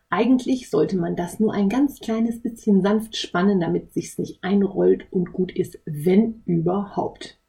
Eigentlich 0.10 0.70
sollte 0.70 0.96
man 0.96 1.16
das 1.16 1.40
nur 1.40 1.54
ein 1.54 1.70
ganz 1.70 2.00
kleines 2.00 2.42
bisschen 2.42 2.82
sanft 2.84 3.18
spannen, 3.18 3.60
damit 3.60 3.94
sich's 3.94 4.18
nicht 4.18 4.44
einrollt 4.44 5.12
und 5.12 5.34
gut 5.34 5.52
ist, 5.52 5.80
wenn 5.86 6.44
überhaupt. 6.46 7.40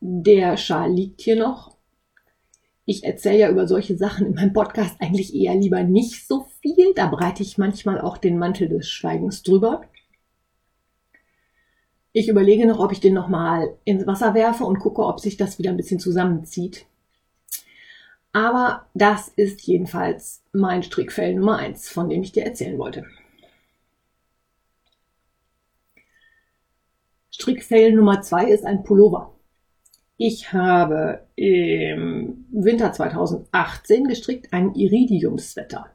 Der 0.00 0.56
Schal 0.56 0.92
liegt 0.92 1.22
hier 1.22 1.36
noch. 1.36 1.76
Ich 2.84 3.04
erzähle 3.04 3.38
ja 3.38 3.50
über 3.50 3.66
solche 3.66 3.96
Sachen 3.96 4.26
in 4.26 4.34
meinem 4.34 4.52
Podcast 4.52 4.96
eigentlich 5.00 5.34
eher 5.34 5.54
lieber 5.54 5.82
nicht 5.82 6.26
so 6.26 6.46
viel. 6.60 6.92
Da 6.94 7.06
breite 7.06 7.42
ich 7.42 7.56
manchmal 7.56 8.00
auch 8.00 8.18
den 8.18 8.38
Mantel 8.38 8.68
des 8.68 8.88
Schweigens 8.88 9.42
drüber. 9.42 9.82
Ich 12.12 12.28
überlege 12.28 12.66
noch, 12.66 12.80
ob 12.80 12.92
ich 12.92 13.00
den 13.00 13.14
nochmal 13.14 13.76
ins 13.84 14.06
Wasser 14.06 14.34
werfe 14.34 14.64
und 14.64 14.80
gucke, 14.80 15.04
ob 15.04 15.20
sich 15.20 15.36
das 15.36 15.58
wieder 15.58 15.70
ein 15.70 15.76
bisschen 15.76 16.00
zusammenzieht. 16.00 16.86
Aber 18.32 18.86
das 18.94 19.28
ist 19.28 19.62
jedenfalls 19.62 20.42
mein 20.52 20.82
Strickfell 20.82 21.34
Nummer 21.34 21.58
eins, 21.58 21.88
von 21.88 22.08
dem 22.08 22.22
ich 22.22 22.32
dir 22.32 22.44
erzählen 22.44 22.78
wollte. 22.78 23.04
Strickfell 27.32 27.92
Nummer 27.92 28.22
zwei 28.22 28.50
ist 28.50 28.64
ein 28.64 28.82
Pullover. 28.82 29.34
Ich 30.16 30.52
habe 30.52 31.26
im 31.36 32.44
Winter 32.52 32.92
2018 32.92 34.04
gestrickt 34.04 34.52
einen 34.52 34.74
Iridium-Sweater. 34.74 35.90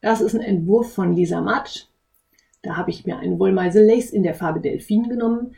Das 0.00 0.20
ist 0.20 0.34
ein 0.34 0.42
Entwurf 0.42 0.92
von 0.94 1.14
Lisa 1.14 1.40
Matsch. 1.40 1.86
Da 2.66 2.76
habe 2.76 2.90
ich 2.90 3.06
mir 3.06 3.16
einen 3.18 3.38
Wollmeise 3.38 3.80
Lace 3.80 4.10
in 4.10 4.24
der 4.24 4.34
Farbe 4.34 4.60
Delfin 4.60 5.08
genommen, 5.08 5.54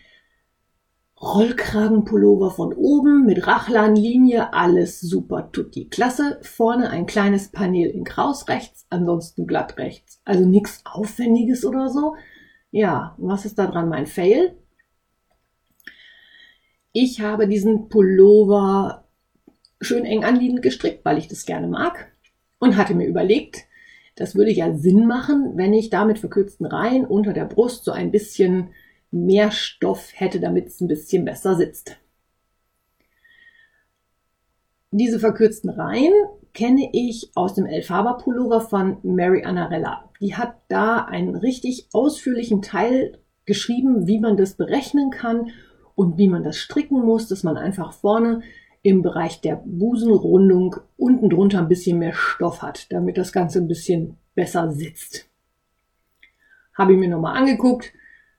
Rollkragenpullover 1.19 2.50
von 2.50 2.75
oben 2.75 3.25
mit 3.25 3.47
Rachlanlinie, 3.47 4.53
alles 4.53 5.00
super 5.00 5.50
tutti. 5.50 5.88
Klasse. 5.88 6.38
Vorne 6.43 6.91
ein 6.91 7.07
kleines 7.07 7.50
Panel 7.50 7.88
in 7.88 8.05
Kraus 8.05 8.47
rechts, 8.49 8.87
ansonsten 8.91 9.47
glatt 9.47 9.79
rechts. 9.79 10.21
Also 10.27 10.45
nichts 10.45 10.83
Aufwendiges 10.85 11.65
oder 11.65 11.88
so. 11.88 12.15
Ja, 12.71 13.15
was 13.17 13.47
ist 13.47 13.59
da 13.59 13.67
dran 13.67 13.88
mein 13.88 14.07
Fail? 14.07 14.59
Ich 16.93 17.23
habe 17.23 17.49
diesen 17.49 17.88
Pullover 17.88 19.09
schön 19.81 20.05
eng 20.05 20.25
anliegend 20.25 20.61
gestrickt, 20.61 21.07
weil 21.07 21.17
ich 21.17 21.27
das 21.27 21.47
gerne 21.47 21.69
mag. 21.69 22.12
Und 22.59 22.77
hatte 22.77 22.95
mir 22.95 23.07
überlegt, 23.07 23.68
das 24.19 24.35
würde 24.35 24.51
ja 24.51 24.77
Sinn 24.77 25.07
machen, 25.07 25.53
wenn 25.55 25.73
ich 25.73 25.91
da 25.91 26.05
mit 26.05 26.19
verkürzten 26.19 26.67
Reihen 26.67 27.07
unter 27.07 27.33
der 27.33 27.45
Brust 27.45 27.85
so 27.85 27.93
ein 27.93 28.11
bisschen 28.11 28.71
mehr 29.13 29.53
Stoff 29.53 30.11
hätte, 30.13 30.41
damit 30.41 30.67
es 30.67 30.81
ein 30.81 30.89
bisschen 30.89 31.25
besser 31.25 31.55
sitzt. 31.55 31.97
Diese 34.91 35.21
verkürzten 35.21 35.71
Reihen 35.71 36.13
kenne 36.53 36.91
ich 36.93 37.31
aus 37.37 37.55
dem 37.55 37.67
Elphaba 37.67 38.15
Pullover 38.15 38.61
von 38.61 38.97
Mary 39.05 39.45
Annarella. 39.45 40.11
Die 40.21 40.35
hat 40.35 40.57
da 40.67 41.05
einen 41.05 41.37
richtig 41.37 41.89
ausführlichen 41.93 42.61
Teil 42.61 43.19
geschrieben, 43.45 44.09
wie 44.09 44.19
man 44.19 44.37
das 44.37 44.55
berechnen 44.55 45.11
kann 45.11 45.51
und 45.95 46.19
wie 46.19 46.29
man 46.29 46.43
das 46.43 46.57
stricken 46.57 47.05
muss, 47.05 47.29
dass 47.29 47.45
man 47.45 47.57
einfach 47.57 47.93
vorne 47.93 48.43
im 48.88 49.02
Bereich 49.02 49.42
der 49.42 49.62
Busenrundung 49.66 50.76
unten 50.97 51.28
drunter 51.28 51.59
ein 51.59 51.68
bisschen 51.68 51.99
mehr 51.99 52.14
Stoff 52.14 52.62
hat, 52.62 52.90
damit 52.90 53.18
das 53.18 53.33
Ganze 53.33 53.59
ein 53.59 53.68
bisschen 53.68 54.16
besser 54.35 54.73
sitzt. 54.73 55.28
Habe 56.73 56.92
ich 56.92 56.99
mir 56.99 57.09
nochmal 57.09 57.37
angeguckt. 57.37 57.92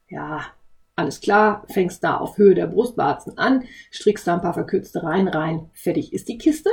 Ja, 0.10 0.48
alles 0.96 1.22
klar, 1.22 1.66
fängst 1.70 2.04
da 2.04 2.18
auf 2.18 2.40
Höhe 2.40 2.56
der 2.56 2.66
Brustwarzen 2.66 3.38
an, 3.38 3.64
strickst 3.92 4.26
da 4.26 4.34
ein 4.34 4.42
paar 4.42 4.56
verkürzte 4.56 5.04
Reihen 5.04 5.28
rein, 5.28 5.70
fertig 5.74 6.14
ist 6.14 6.28
die 6.28 6.40
Kiste. 6.40 6.72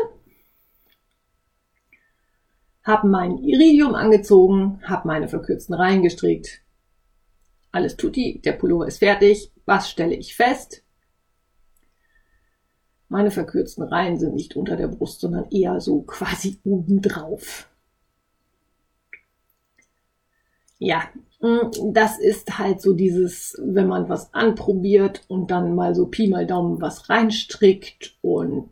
Hab 2.83 3.05
mein 3.05 3.37
Iridium 3.37 3.95
angezogen, 3.95 4.81
hab 4.85 5.05
meine 5.05 5.29
verkürzten 5.29 5.75
Reihen 5.75 6.03
gestrickt. 6.03 6.63
Alles 7.73 7.99
tutti, 7.99 8.41
der 8.43 8.53
Pullover 8.53 8.87
ist 8.87 9.01
fertig. 9.01 9.53
Was 9.67 9.91
stelle 9.91 10.15
ich 10.15 10.35
fest? 10.35 10.86
Meine 13.09 13.31
verkürzten 13.31 13.85
Reihen 13.85 14.19
sind 14.19 14.35
nicht 14.35 14.57
unter 14.57 14.77
der 14.77 14.89
Brust, 14.89 15.21
sondern 15.21 15.51
eher 15.51 15.81
so 15.81 16.03
quasi 16.03 16.59
oben 16.65 17.01
drauf. 17.01 17.69
Ja, 20.79 21.03
Mm, 21.41 21.93
das 21.93 22.19
ist 22.19 22.59
halt 22.59 22.81
so 22.81 22.95
dieses, 22.95 23.61
wenn 23.63 23.89
man 23.89 24.09
was 24.09 24.33
anprobiert 24.33 25.23
und 25.29 25.51
dann 25.51 25.75
mal 25.75 25.95
so 25.95 26.07
Pi 26.07 26.29
mal 26.29 26.47
Daumen 26.47 26.81
was 26.81 27.11
reinstrickt 27.11 28.17
und 28.23 28.71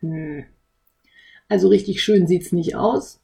hm. 0.00 0.44
also 1.48 1.68
richtig 1.68 2.02
schön 2.02 2.26
sieht's 2.26 2.52
nicht 2.52 2.74
aus. 2.76 3.20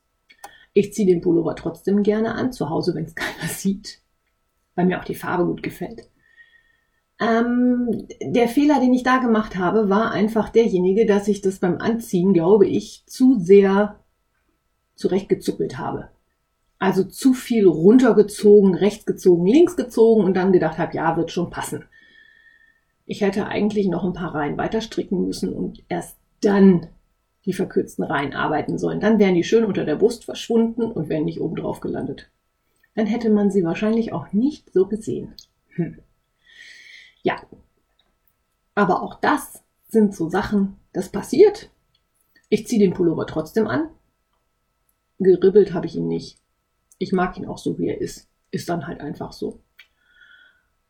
Ich 0.73 0.93
ziehe 0.93 1.07
den 1.07 1.21
Pullover 1.21 1.57
trotzdem 1.57 2.03
gerne 2.03 2.35
an, 2.35 2.53
zu 2.53 2.69
Hause, 2.71 2.95
wenn 2.95 3.05
es 3.07 3.15
keiner 3.17 3.49
sieht, 3.49 4.01
weil 4.75 4.87
mir 4.87 5.01
auch 5.01 5.05
die 5.05 5.15
Farbe 5.15 5.47
gut 5.47 5.63
gefällt. 5.63 6.09
Ähm, 7.21 8.07
der 8.23 8.49
Fehler, 8.49 8.81
den 8.81 8.95
ich 8.95 9.03
da 9.03 9.19
gemacht 9.19 9.57
habe, 9.57 9.91
war 9.91 10.11
einfach 10.11 10.49
derjenige, 10.49 11.05
dass 11.05 11.29
ich 11.29 11.43
das 11.43 11.59
beim 11.59 11.79
Anziehen, 11.79 12.33
glaube 12.33 12.67
ich, 12.67 13.05
zu 13.07 13.39
sehr 13.39 14.01
zurechtgezuppelt 14.95 15.79
habe. 15.79 16.09
Also 16.79 17.05
zu 17.05 17.35
viel 17.35 17.67
runtergezogen, 17.67 18.75
rechts 18.75 19.05
gezogen, 19.05 19.47
links 19.47 19.77
gezogen 19.77 20.25
und 20.25 20.35
dann 20.35 20.53
gedacht 20.53 20.79
habe, 20.79 20.97
ja, 20.97 21.17
wird 21.19 21.31
schon 21.31 21.51
passen. 21.51 21.85
Ich 23.05 23.21
hätte 23.21 23.47
eigentlich 23.47 23.89
noch 23.89 24.05
ein 24.05 24.15
paar 24.15 24.35
Reihen 24.35 24.57
weiter 24.57 24.81
stricken 24.81 25.27
müssen 25.27 25.53
und 25.53 25.85
erst 25.89 26.17
dann 26.41 26.87
die 27.45 27.53
verkürzten 27.53 28.05
Reihen 28.05 28.33
arbeiten 28.33 28.79
sollen. 28.79 29.01
Dann 29.01 29.19
wären 29.19 29.35
die 29.35 29.45
schön 29.45 29.65
unter 29.65 29.85
der 29.85 29.97
Brust 29.97 30.25
verschwunden 30.25 30.85
und 30.85 31.09
wären 31.11 31.25
nicht 31.25 31.41
oben 31.41 31.57
drauf 31.57 31.81
gelandet. 31.81 32.31
Dann 32.95 33.07
hätte 33.07 33.29
man 33.29 33.51
sie 33.51 33.65
wahrscheinlich 33.65 34.13
auch 34.13 34.33
nicht 34.33 34.73
so 34.73 34.87
gesehen. 34.87 35.35
Hm. 35.75 35.99
Ja. 37.23 37.43
Aber 38.75 39.03
auch 39.03 39.21
das 39.21 39.63
sind 39.89 40.15
so 40.15 40.29
Sachen, 40.29 40.77
das 40.93 41.11
passiert. 41.11 41.71
Ich 42.49 42.67
ziehe 42.67 42.81
den 42.81 42.95
Pullover 42.95 43.27
trotzdem 43.27 43.67
an. 43.67 43.89
Geribbelt 45.19 45.75
habe 45.75 45.87
ich 45.87 45.97
ihn 45.97 46.09
nicht. 46.09 46.39
Ich 46.99 47.13
mag 47.13 47.37
ihn 47.37 47.47
auch 47.47 47.59
so, 47.59 47.79
wie 47.79 47.89
er 47.89 48.01
ist. 48.01 48.29
Ist 48.51 48.69
dann 48.69 48.87
halt 48.87 49.01
einfach 49.01 49.33
so. 49.33 49.61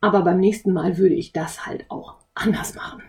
Aber 0.01 0.23
beim 0.23 0.41
nächsten 0.41 0.73
Mal 0.73 0.99
würde 0.99 1.15
ich 1.15 1.33
das 1.33 1.67
halt 1.67 1.91
auch 1.91 2.17
anders 2.35 2.75
machen. 2.75 3.03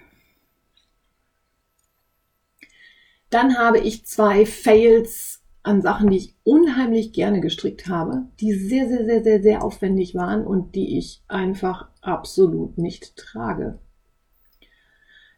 Dann 3.30 3.58
habe 3.58 3.80
ich 3.80 4.06
zwei 4.06 4.46
Fails 4.46 5.42
an 5.64 5.82
Sachen, 5.82 6.10
die 6.10 6.18
ich 6.18 6.36
unheimlich 6.44 7.14
gerne 7.14 7.40
gestrickt 7.40 7.88
habe, 7.88 8.28
die 8.40 8.54
sehr, 8.54 8.90
sehr, 8.90 9.06
sehr, 9.06 9.24
sehr, 9.24 9.42
sehr 9.42 9.64
aufwendig 9.64 10.16
waren 10.16 10.46
und 10.46 10.76
die 10.76 10.98
ich 10.98 11.24
einfach 11.28 11.91
absolut 12.02 12.78
nicht 12.78 13.16
trage. 13.16 13.80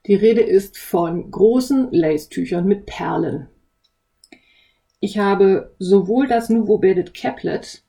Die 0.05 0.15
Rede 0.15 0.41
ist 0.41 0.77
von 0.77 1.31
großen 1.31 1.91
Lace-Tüchern 1.91 2.65
mit 2.65 2.85
Perlen. 2.85 3.47
Ich 4.99 5.17
habe 5.17 5.75
sowohl 5.79 6.27
das 6.27 6.49
Nouveau 6.49 6.77
Bedded 6.77 7.13
Caplet 7.13 7.83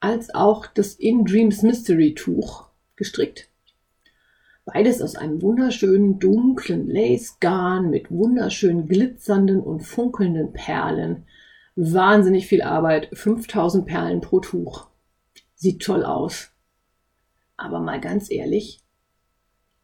als 0.00 0.34
auch 0.34 0.66
das 0.66 0.94
In 0.94 1.24
Dreams 1.24 1.62
Mystery 1.62 2.14
Tuch 2.14 2.68
gestrickt. 2.96 3.48
Beides 4.66 5.00
aus 5.00 5.14
einem 5.14 5.40
wunderschönen 5.42 6.18
dunklen 6.18 6.88
Lace 6.88 7.38
Garn 7.40 7.88
mit 7.88 8.10
wunderschön 8.10 8.88
glitzernden 8.88 9.60
und 9.60 9.80
funkelnden 9.80 10.52
Perlen. 10.52 11.24
Wahnsinnig 11.76 12.48
viel 12.48 12.62
Arbeit, 12.62 13.10
5000 13.12 13.86
Perlen 13.86 14.20
pro 14.20 14.40
Tuch. 14.40 14.88
Sieht 15.54 15.82
toll 15.82 16.04
aus. 16.04 16.55
Aber 17.56 17.80
mal 17.80 18.00
ganz 18.00 18.30
ehrlich, 18.30 18.80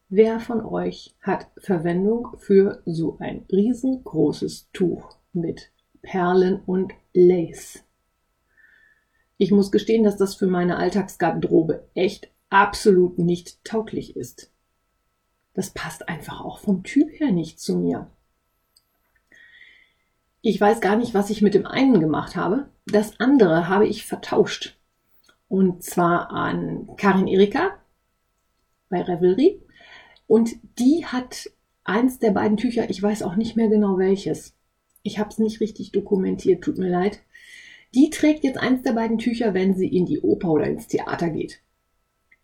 wer 0.08 0.40
von 0.40 0.64
euch 0.64 1.14
hat 1.20 1.46
Verwendung 1.56 2.36
für 2.38 2.82
so 2.84 3.16
ein 3.18 3.46
riesengroßes 3.50 4.70
Tuch 4.72 5.16
mit 5.32 5.70
Perlen 6.02 6.60
und 6.60 6.92
Lace. 7.14 7.84
Ich 9.38 9.50
muss 9.50 9.72
gestehen, 9.72 10.04
dass 10.04 10.16
das 10.16 10.34
für 10.34 10.46
meine 10.46 10.76
Alltagsgarderobe 10.76 11.88
echt 11.94 12.30
absolut 12.50 13.18
nicht 13.18 13.64
tauglich 13.64 14.16
ist. 14.16 14.52
Das 15.54 15.70
passt 15.70 16.08
einfach 16.08 16.40
auch 16.40 16.58
vom 16.58 16.82
Typ 16.82 17.08
her 17.18 17.32
nicht 17.32 17.58
zu 17.58 17.76
mir. 17.76 18.10
Ich 20.42 20.60
weiß 20.60 20.80
gar 20.80 20.96
nicht, 20.96 21.14
was 21.14 21.30
ich 21.30 21.40
mit 21.40 21.54
dem 21.54 21.66
einen 21.66 22.00
gemacht 22.00 22.36
habe. 22.36 22.68
Das 22.86 23.18
andere 23.20 23.68
habe 23.68 23.86
ich 23.86 24.04
vertauscht. 24.04 24.76
Und 25.52 25.82
zwar 25.82 26.30
an 26.30 26.88
Karin 26.96 27.26
Erika 27.26 27.78
bei 28.88 29.02
Revelry. 29.02 29.60
Und 30.26 30.52
die 30.78 31.04
hat 31.04 31.50
eins 31.84 32.18
der 32.18 32.30
beiden 32.30 32.56
Tücher, 32.56 32.88
ich 32.88 33.02
weiß 33.02 33.22
auch 33.22 33.36
nicht 33.36 33.54
mehr 33.54 33.68
genau 33.68 33.98
welches 33.98 34.56
Ich 35.02 35.18
habe 35.18 35.28
es 35.28 35.38
nicht 35.38 35.60
richtig 35.60 35.92
dokumentiert, 35.92 36.64
tut 36.64 36.78
mir 36.78 36.88
leid. 36.88 37.20
Die 37.94 38.08
trägt 38.08 38.44
jetzt 38.44 38.56
eins 38.56 38.80
der 38.80 38.94
beiden 38.94 39.18
Tücher, 39.18 39.52
wenn 39.52 39.74
sie 39.74 39.88
in 39.88 40.06
die 40.06 40.20
Oper 40.20 40.52
oder 40.52 40.64
ins 40.64 40.86
Theater 40.86 41.28
geht. 41.28 41.60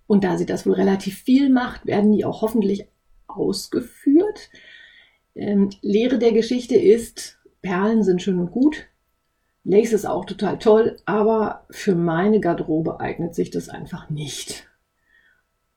Und 0.06 0.22
da 0.22 0.36
sie 0.36 0.44
das 0.44 0.66
wohl 0.66 0.74
relativ 0.74 1.18
viel 1.18 1.48
macht, 1.48 1.86
werden 1.86 2.12
die 2.12 2.26
auch 2.26 2.42
hoffentlich 2.42 2.88
ausgeführt. 3.26 4.50
Ähm, 5.34 5.70
Lehre 5.80 6.18
der 6.18 6.32
Geschichte 6.32 6.76
ist, 6.76 7.38
Perlen 7.62 8.02
sind 8.02 8.20
schön 8.20 8.38
und 8.38 8.50
gut. 8.50 8.86
Lace 9.68 9.92
ist 9.92 10.06
auch 10.06 10.24
total 10.24 10.58
toll, 10.58 10.96
aber 11.04 11.66
für 11.68 11.94
meine 11.94 12.40
Garderobe 12.40 13.00
eignet 13.00 13.34
sich 13.34 13.50
das 13.50 13.68
einfach 13.68 14.08
nicht. 14.08 14.66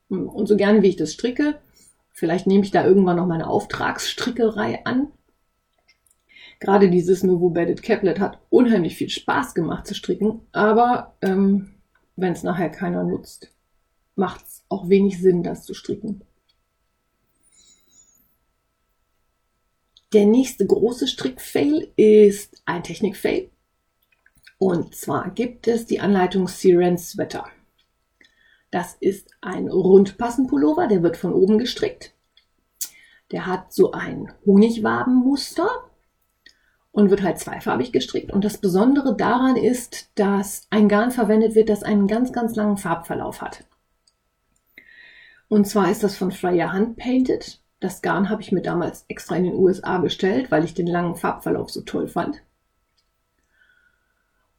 Und 0.07 0.47
so 0.47 0.55
gerne 0.55 0.81
wie 0.81 0.87
ich 0.87 0.95
das 0.95 1.11
stricke, 1.11 1.59
vielleicht 2.13 2.47
nehme 2.47 2.63
ich 2.63 2.71
da 2.71 2.85
irgendwann 2.85 3.17
noch 3.17 3.27
meine 3.27 3.47
Auftragsstrickerei 3.47 4.85
an. 4.85 5.11
Gerade 6.61 6.89
dieses 6.89 7.23
Nouveau 7.23 7.49
Bedded 7.49 7.83
Caplet 7.83 8.21
hat 8.21 8.39
unheimlich 8.49 8.95
viel 8.95 9.09
Spaß 9.09 9.55
gemacht 9.55 9.85
zu 9.85 9.93
stricken, 9.93 10.39
aber 10.53 11.17
ähm, 11.21 11.73
wenn 12.15 12.31
es 12.31 12.43
nachher 12.43 12.69
keiner 12.69 13.03
nutzt, 13.03 13.51
macht 14.15 14.45
es 14.45 14.63
auch 14.69 14.87
wenig 14.87 15.19
Sinn, 15.19 15.43
das 15.43 15.65
zu 15.65 15.73
stricken. 15.73 16.23
Der 20.13 20.25
nächste 20.25 20.65
große 20.65 21.07
Strickfail 21.07 21.91
ist 21.97 22.61
ein 22.63 22.83
Technikfail. 22.83 23.49
Und 24.61 24.93
zwar 24.93 25.31
gibt 25.31 25.67
es 25.67 25.87
die 25.87 26.01
Anleitung 26.01 26.47
Siren 26.47 26.95
Sweater. 26.95 27.47
Das 28.69 28.93
ist 28.99 29.31
ein 29.41 29.67
Rundpassenpullover, 29.67 30.85
der 30.85 31.01
wird 31.01 31.17
von 31.17 31.33
oben 31.33 31.57
gestrickt. 31.57 32.13
Der 33.31 33.47
hat 33.47 33.73
so 33.73 33.91
ein 33.93 34.31
Honigwabenmuster 34.45 35.67
und 36.91 37.09
wird 37.09 37.23
halt 37.23 37.39
zweifarbig 37.39 37.91
gestrickt. 37.91 38.31
Und 38.31 38.45
das 38.45 38.59
Besondere 38.59 39.17
daran 39.17 39.55
ist, 39.55 40.11
dass 40.13 40.67
ein 40.69 40.87
Garn 40.87 41.09
verwendet 41.09 41.55
wird, 41.55 41.67
das 41.67 41.81
einen 41.81 42.05
ganz, 42.05 42.31
ganz 42.31 42.55
langen 42.55 42.77
Farbverlauf 42.77 43.41
hat. 43.41 43.65
Und 45.47 45.65
zwar 45.65 45.89
ist 45.89 46.03
das 46.03 46.15
von 46.15 46.31
Freya 46.31 46.71
Handpainted. 46.71 47.59
Das 47.79 48.03
Garn 48.03 48.29
habe 48.29 48.43
ich 48.43 48.51
mir 48.51 48.61
damals 48.61 49.05
extra 49.07 49.37
in 49.37 49.45
den 49.45 49.55
USA 49.55 49.97
bestellt, 49.97 50.51
weil 50.51 50.65
ich 50.65 50.75
den 50.75 50.85
langen 50.85 51.15
Farbverlauf 51.15 51.71
so 51.71 51.81
toll 51.81 52.07
fand. 52.07 52.43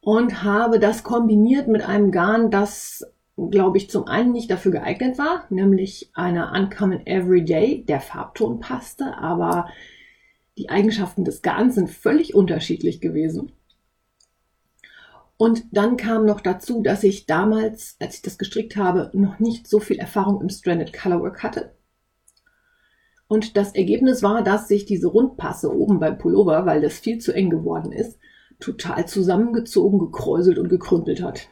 Und 0.03 0.43
habe 0.43 0.79
das 0.79 1.03
kombiniert 1.03 1.69
mit 1.69 1.81
einem 1.81 2.11
Garn, 2.11 2.51
das, 2.51 3.05
glaube 3.37 3.77
ich, 3.77 3.89
zum 3.89 4.05
einen 4.05 4.33
nicht 4.33 4.51
dafür 4.51 4.73
geeignet 4.73 5.17
war, 5.17 5.45
nämlich 5.49 6.11
einer 6.13 6.51
Uncommon 6.51 7.07
Everyday, 7.07 7.85
der 7.85 8.01
Farbton 8.01 8.59
passte, 8.59 9.17
aber 9.17 9.69
die 10.57 10.69
Eigenschaften 10.69 11.23
des 11.23 11.41
Garns 11.41 11.75
sind 11.75 11.89
völlig 11.89 12.35
unterschiedlich 12.35 12.99
gewesen. 12.99 13.53
Und 15.37 15.63
dann 15.71 15.95
kam 15.95 16.25
noch 16.25 16.41
dazu, 16.41 16.83
dass 16.83 17.05
ich 17.05 17.25
damals, 17.25 17.95
als 18.01 18.15
ich 18.15 18.21
das 18.23 18.37
gestrickt 18.37 18.75
habe, 18.75 19.09
noch 19.13 19.39
nicht 19.39 19.69
so 19.69 19.79
viel 19.79 19.99
Erfahrung 19.99 20.41
im 20.41 20.49
Stranded 20.49 20.91
Colorwork 20.91 21.43
hatte. 21.43 21.75
Und 23.29 23.55
das 23.55 23.73
Ergebnis 23.73 24.21
war, 24.21 24.43
dass 24.43 24.67
sich 24.67 24.83
diese 24.83 25.07
Rundpasse 25.07 25.73
oben 25.73 26.01
beim 26.01 26.17
Pullover, 26.17 26.65
weil 26.65 26.81
das 26.81 26.99
viel 26.99 27.19
zu 27.19 27.31
eng 27.31 27.49
geworden 27.49 27.93
ist, 27.93 28.19
total 28.63 29.07
zusammengezogen, 29.07 29.99
gekräuselt 29.99 30.57
und 30.57 30.69
gekrümpelt 30.69 31.21
hat. 31.21 31.49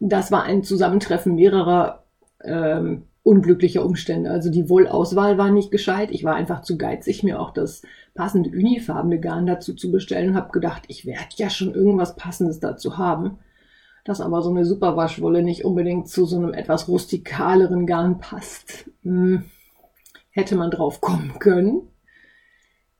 Das 0.00 0.30
war 0.30 0.44
ein 0.44 0.62
Zusammentreffen 0.62 1.34
mehrerer 1.34 2.04
ähm, 2.44 3.04
unglücklicher 3.22 3.84
Umstände. 3.84 4.30
Also 4.30 4.50
die 4.50 4.68
Wollauswahl 4.68 5.38
war 5.38 5.50
nicht 5.50 5.70
gescheit. 5.70 6.10
Ich 6.12 6.24
war 6.24 6.34
einfach 6.34 6.62
zu 6.62 6.78
geizig, 6.78 7.22
mir 7.24 7.40
auch 7.40 7.52
das 7.52 7.82
passende 8.14 8.50
unifarbene 8.50 9.18
Garn 9.20 9.46
dazu 9.46 9.74
zu 9.74 9.90
bestellen 9.90 10.30
und 10.30 10.36
habe 10.36 10.52
gedacht, 10.52 10.84
ich 10.88 11.04
werde 11.04 11.28
ja 11.36 11.50
schon 11.50 11.74
irgendwas 11.74 12.16
Passendes 12.16 12.60
dazu 12.60 12.96
haben 12.96 13.38
dass 14.08 14.22
aber 14.22 14.40
so 14.40 14.48
eine 14.48 14.64
Superwaschwolle 14.64 15.42
nicht 15.42 15.66
unbedingt 15.66 16.08
zu 16.08 16.24
so 16.24 16.38
einem 16.38 16.54
etwas 16.54 16.88
rustikaleren 16.88 17.86
Garn 17.86 18.18
passt. 18.18 18.90
Hm, 19.02 19.44
hätte 20.30 20.56
man 20.56 20.70
drauf 20.70 21.02
kommen 21.02 21.38
können. 21.38 21.82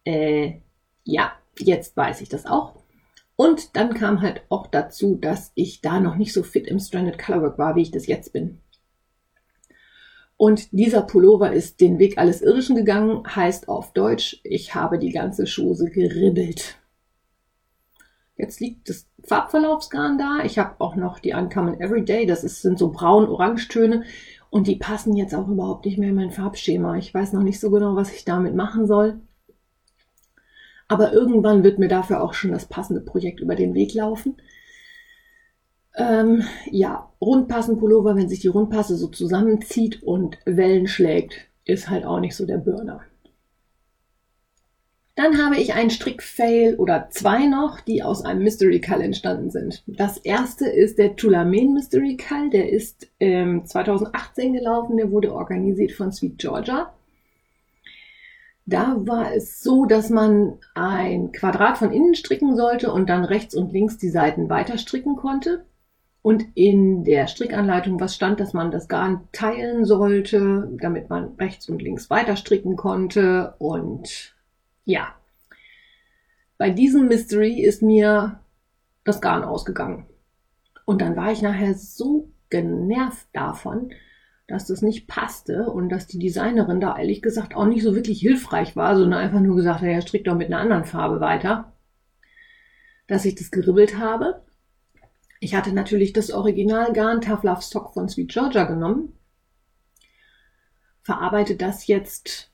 Äh, 0.05 0.61
ja, 1.05 1.33
jetzt 1.59 1.97
weiß 1.97 2.21
ich 2.21 2.29
das 2.29 2.47
auch. 2.47 2.75
Und 3.37 3.77
dann 3.77 3.95
kam 3.95 4.21
halt 4.21 4.43
auch 4.49 4.67
dazu, 4.67 5.15
dass 5.15 5.53
ich 5.55 5.81
da 5.81 6.01
noch 6.01 6.17
nicht 6.17 6.33
so 6.33 6.43
fit 6.43 6.67
im 6.67 6.81
Stranded 6.81 7.19
Colorwork 7.19 7.59
war, 7.59 7.77
wie 7.77 7.83
ich 7.83 7.91
das 7.91 8.07
jetzt 8.07 8.33
bin. 8.33 8.61
Und 10.37 10.73
dieser 10.73 11.03
Pullover 11.03 11.53
ist 11.53 11.81
den 11.81 11.99
Weg 11.99 12.17
alles 12.19 12.43
Irdischen 12.43 12.77
gegangen, 12.77 13.23
heißt 13.27 13.69
auf 13.69 13.93
Deutsch, 13.93 14.41
ich 14.45 14.75
habe 14.75 14.99
die 14.99 15.11
ganze 15.11 15.47
Schose 15.47 15.91
geribbelt. 15.91 16.79
Jetzt 18.37 18.61
liegt 18.61 18.89
das 18.89 19.09
Farbverlaufsgarn 19.25 20.17
da. 20.17 20.45
Ich 20.45 20.59
habe 20.59 20.77
auch 20.79 20.95
noch 20.95 21.19
die 21.19 21.33
Uncommon 21.33 21.81
Everyday. 21.81 22.25
Das 22.25 22.45
ist, 22.45 22.63
sind 22.63 22.79
so 22.79 22.93
braun-orange-Töne. 22.93 24.05
Und 24.49 24.69
die 24.69 24.77
passen 24.77 25.17
jetzt 25.17 25.35
auch 25.35 25.49
überhaupt 25.49 25.85
nicht 25.85 25.99
mehr 25.99 26.11
in 26.11 26.15
mein 26.15 26.31
Farbschema. 26.31 26.97
Ich 26.97 27.13
weiß 27.13 27.33
noch 27.33 27.43
nicht 27.43 27.59
so 27.59 27.71
genau, 27.71 27.97
was 27.97 28.13
ich 28.13 28.25
damit 28.25 28.55
machen 28.55 28.87
soll. 28.87 29.21
Aber 30.89 31.13
irgendwann 31.13 31.63
wird 31.63 31.79
mir 31.79 31.89
dafür 31.89 32.23
auch 32.23 32.33
schon 32.35 32.51
das 32.51 32.67
passende 32.67 33.03
Projekt 33.03 33.41
über 33.41 33.55
den 33.55 33.75
Weg 33.75 33.95
laufen. 33.95 34.37
Ähm, 35.95 36.45
ja, 36.71 37.13
Rundpassen-Pullover, 37.21 38.17
wenn 38.17 38.29
sich 38.29 38.41
die 38.41 38.49
Rundpasse 38.49 38.97
so 38.97 39.09
zusammenzieht 39.09 40.03
und 40.03 40.39
Wellen 40.47 40.87
schlägt, 40.87 41.49
ist 41.65 41.91
halt 41.91 42.05
auch 42.05 42.21
nicht 42.21 42.37
so 42.37 42.47
der 42.47 42.59
Burner. 42.59 43.03
Dann 45.19 45.45
habe 45.45 45.57
ich 45.57 45.75
einen 45.75 45.91
Strickfail 45.91 46.77
oder 46.77 47.09
zwei 47.11 47.47
noch, 47.47 47.81
die 47.81 48.05
aus 48.05 48.25
einem 48.25 48.45
Mystery 48.45 48.81
Call 48.81 49.01
entstanden 49.01 49.51
sind. 49.51 49.83
Das 49.89 50.17
erste 50.17 50.69
ist 50.69 50.97
der 50.97 51.17
Tulamen 51.17 51.75
Mystery 51.75 52.17
Call, 52.17 52.51
der 52.51 52.71
ist 52.71 53.09
ähm, 53.19 53.67
2018 53.67 54.53
gelaufen, 54.53 54.97
der 54.97 55.11
wurde 55.11 55.35
organisiert 55.35 55.91
von 55.91 56.13
Sweet 56.13 56.39
Georgia. 56.39 56.95
Da 58.69 58.97
war 59.07 59.33
es 59.33 59.63
so, 59.63 59.87
dass 59.87 60.11
man 60.11 60.59
ein 60.75 61.33
Quadrat 61.33 61.79
von 61.79 61.91
innen 61.91 62.15
stricken 62.15 62.55
sollte 62.55 62.93
und 62.93 63.09
dann 63.09 63.25
rechts 63.25 63.55
und 63.55 63.73
links 63.73 63.97
die 63.97 64.11
Seiten 64.11 64.51
weiter 64.51 64.77
stricken 64.77 65.17
konnte. 65.17 65.65
Und 66.21 66.45
in 66.55 67.03
der 67.03 67.29
Strickanleitung 67.29 67.99
was 67.99 68.15
stand, 68.15 68.41
dass 68.41 68.53
man 68.53 68.71
das 68.71 68.87
Garn 68.87 69.27
teilen 69.33 69.87
sollte, 69.87 70.69
damit 70.83 71.09
man 71.09 71.37
rechts 71.37 71.71
und 71.71 71.81
links 71.81 72.11
weiter 72.11 72.37
stricken 72.37 72.77
konnte 72.77 73.55
und 73.59 74.35
ja, 74.85 75.15
bei 76.59 76.69
diesem 76.69 77.09
Mystery 77.09 77.63
ist 77.63 77.81
mir 77.81 78.41
das 79.05 79.23
Garn 79.23 79.45
ausgegangen. 79.45 80.05
Und 80.85 81.01
dann 81.01 81.17
war 81.17 81.33
ich 81.33 81.41
nachher 81.41 81.73
so 81.73 82.29
genervt 82.51 83.29
davon, 83.33 83.93
dass 84.49 84.67
das 84.67 84.83
nicht 84.83 85.07
passte 85.07 85.71
und 85.71 85.91
dass 85.91 86.07
die 86.07 86.19
Designerin 86.19 86.81
da 86.81 86.99
ehrlich 86.99 87.23
gesagt 87.23 87.55
auch 87.55 87.67
nicht 87.67 87.83
so 87.83 87.95
wirklich 87.95 88.21
hilfreich 88.21 88.75
war, 88.75 88.97
sondern 88.97 89.21
einfach 89.21 89.41
nur 89.41 89.57
gesagt 89.57 89.83
hat, 89.83 89.89
ja, 89.89 90.01
strick 90.01 90.25
doch 90.25 90.35
mit 90.35 90.49
einer 90.49 90.59
anderen 90.59 90.85
Farbe 90.85 91.21
weiter, 91.21 91.73
dass 93.07 93.25
ich 93.25 93.35
das 93.35 93.51
geribbelt 93.51 93.99
habe. 93.99 94.43
Ich 95.39 95.55
hatte 95.55 95.73
natürlich 95.73 96.13
das 96.13 96.31
Originalgarn 96.33 97.21
Tough 97.21 97.45
Love 97.45 97.63
Stock 97.63 97.93
von 97.93 98.09
Sweet 98.09 98.31
Georgia 98.31 98.65
genommen, 98.65 99.13
verarbeite 101.03 101.55
das 101.55 101.87
jetzt 101.87 102.51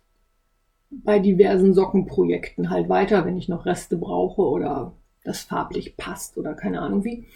bei 0.91 1.19
diversen 1.19 1.75
Sockenprojekten 1.75 2.71
halt 2.71 2.89
weiter, 2.89 3.25
wenn 3.25 3.37
ich 3.37 3.49
noch 3.49 3.67
Reste 3.67 3.97
brauche 3.97 4.43
oder 4.43 4.93
das 5.25 5.43
farblich 5.43 5.97
passt 5.97 6.37
oder 6.37 6.55
keine 6.55 6.81
Ahnung 6.81 7.05
wie. 7.05 7.27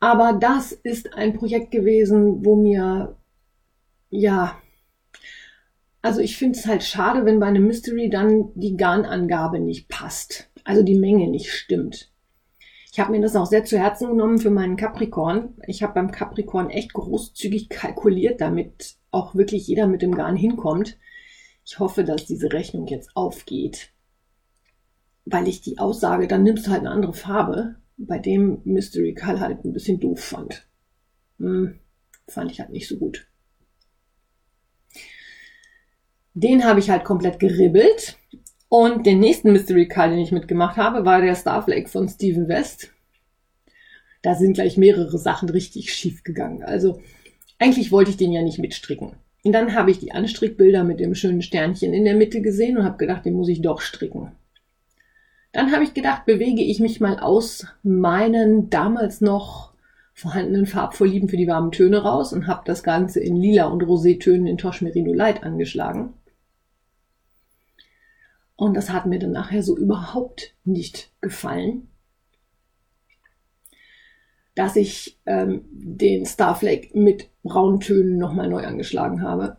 Aber 0.00 0.32
das 0.32 0.72
ist 0.72 1.14
ein 1.14 1.32
Projekt 1.32 1.70
gewesen, 1.70 2.44
wo 2.44 2.56
mir, 2.56 3.16
ja, 4.12 4.60
also 6.02 6.20
ich 6.20 6.36
finde 6.36 6.58
es 6.58 6.66
halt 6.66 6.82
schade, 6.82 7.24
wenn 7.24 7.40
bei 7.40 7.46
einem 7.46 7.66
Mystery 7.66 8.10
dann 8.10 8.50
die 8.54 8.76
Garnangabe 8.76 9.58
nicht 9.58 9.88
passt. 9.88 10.50
Also 10.64 10.82
die 10.82 10.98
Menge 10.98 11.28
nicht 11.28 11.50
stimmt. 11.50 12.12
Ich 12.92 13.00
habe 13.00 13.12
mir 13.12 13.22
das 13.22 13.36
auch 13.36 13.46
sehr 13.46 13.64
zu 13.64 13.78
Herzen 13.78 14.08
genommen 14.08 14.38
für 14.38 14.50
meinen 14.50 14.76
Capricorn. 14.76 15.54
Ich 15.66 15.82
habe 15.82 15.94
beim 15.94 16.10
Capricorn 16.10 16.68
echt 16.68 16.92
großzügig 16.92 17.70
kalkuliert, 17.70 18.42
damit 18.42 18.96
auch 19.10 19.34
wirklich 19.34 19.66
jeder 19.66 19.86
mit 19.86 20.02
dem 20.02 20.14
Garn 20.14 20.36
hinkommt. 20.36 20.98
Ich 21.64 21.78
hoffe, 21.78 22.04
dass 22.04 22.26
diese 22.26 22.52
Rechnung 22.52 22.86
jetzt 22.88 23.16
aufgeht, 23.16 23.92
weil 25.24 25.48
ich 25.48 25.62
die 25.62 25.78
Aussage, 25.78 26.28
dann 26.28 26.42
nimmst 26.42 26.66
du 26.66 26.70
halt 26.70 26.80
eine 26.80 26.90
andere 26.90 27.14
Farbe, 27.14 27.76
bei 27.96 28.18
dem 28.18 28.60
Mystery 28.64 29.14
Call 29.14 29.40
halt 29.40 29.64
ein 29.64 29.72
bisschen 29.72 30.00
doof 30.00 30.20
fand. 30.20 30.66
Hm, 31.38 31.78
fand 32.28 32.50
ich 32.50 32.60
halt 32.60 32.70
nicht 32.70 32.88
so 32.88 32.98
gut. 32.98 33.26
Den 36.34 36.64
habe 36.64 36.80
ich 36.80 36.90
halt 36.90 37.04
komplett 37.04 37.38
geribbelt. 37.38 38.16
Und 38.68 39.04
den 39.04 39.20
nächsten 39.20 39.52
Mystery 39.52 39.86
Call, 39.86 40.10
den 40.10 40.18
ich 40.18 40.32
mitgemacht 40.32 40.76
habe, 40.76 41.04
war 41.04 41.20
der 41.20 41.34
Starflake 41.34 41.88
von 41.88 42.08
Steven 42.08 42.48
West. 42.48 42.90
Da 44.22 44.34
sind 44.34 44.54
gleich 44.54 44.76
mehrere 44.76 45.18
Sachen 45.18 45.50
richtig 45.50 45.92
schief 45.92 46.24
gegangen. 46.24 46.62
Also 46.62 47.00
eigentlich 47.58 47.92
wollte 47.92 48.10
ich 48.10 48.16
den 48.16 48.32
ja 48.32 48.40
nicht 48.40 48.58
mitstricken. 48.58 49.16
Und 49.44 49.52
dann 49.52 49.74
habe 49.74 49.90
ich 49.90 49.98
die 49.98 50.12
Anstrickbilder 50.12 50.84
mit 50.84 51.00
dem 51.00 51.14
schönen 51.14 51.42
Sternchen 51.42 51.92
in 51.92 52.04
der 52.04 52.16
Mitte 52.16 52.40
gesehen 52.40 52.78
und 52.78 52.84
habe 52.84 52.96
gedacht, 52.96 53.26
den 53.26 53.34
muss 53.34 53.48
ich 53.48 53.60
doch 53.60 53.80
stricken. 53.80 54.32
Dann 55.52 55.72
habe 55.72 55.84
ich 55.84 55.92
gedacht, 55.92 56.24
bewege 56.24 56.62
ich 56.62 56.80
mich 56.80 57.00
mal 57.00 57.18
aus 57.18 57.66
meinen 57.82 58.70
damals 58.70 59.20
noch 59.20 59.72
vorhandenen 60.14 60.66
Farbvorlieben 60.66 61.28
für 61.28 61.36
die 61.36 61.48
warmen 61.48 61.72
Töne 61.72 62.02
raus 62.02 62.32
und 62.32 62.46
habe 62.46 62.62
das 62.64 62.82
Ganze 62.82 63.20
in 63.20 63.36
lila 63.36 63.66
und 63.66 63.82
Rosétönen 63.82 64.46
in 64.46 64.58
Tosh 64.58 64.80
Merino 64.80 65.12
Light 65.12 65.42
angeschlagen. 65.42 66.14
Und 68.56 68.74
das 68.74 68.90
hat 68.90 69.06
mir 69.06 69.18
dann 69.18 69.32
nachher 69.32 69.62
so 69.62 69.76
überhaupt 69.76 70.54
nicht 70.64 71.10
gefallen, 71.20 71.88
dass 74.54 74.76
ich 74.76 75.18
ähm, 75.26 75.64
den 75.70 76.26
Starflake 76.26 76.96
mit 76.98 77.30
Brauntönen 77.42 78.18
nochmal 78.18 78.48
neu 78.48 78.64
angeschlagen 78.64 79.22
habe. 79.22 79.56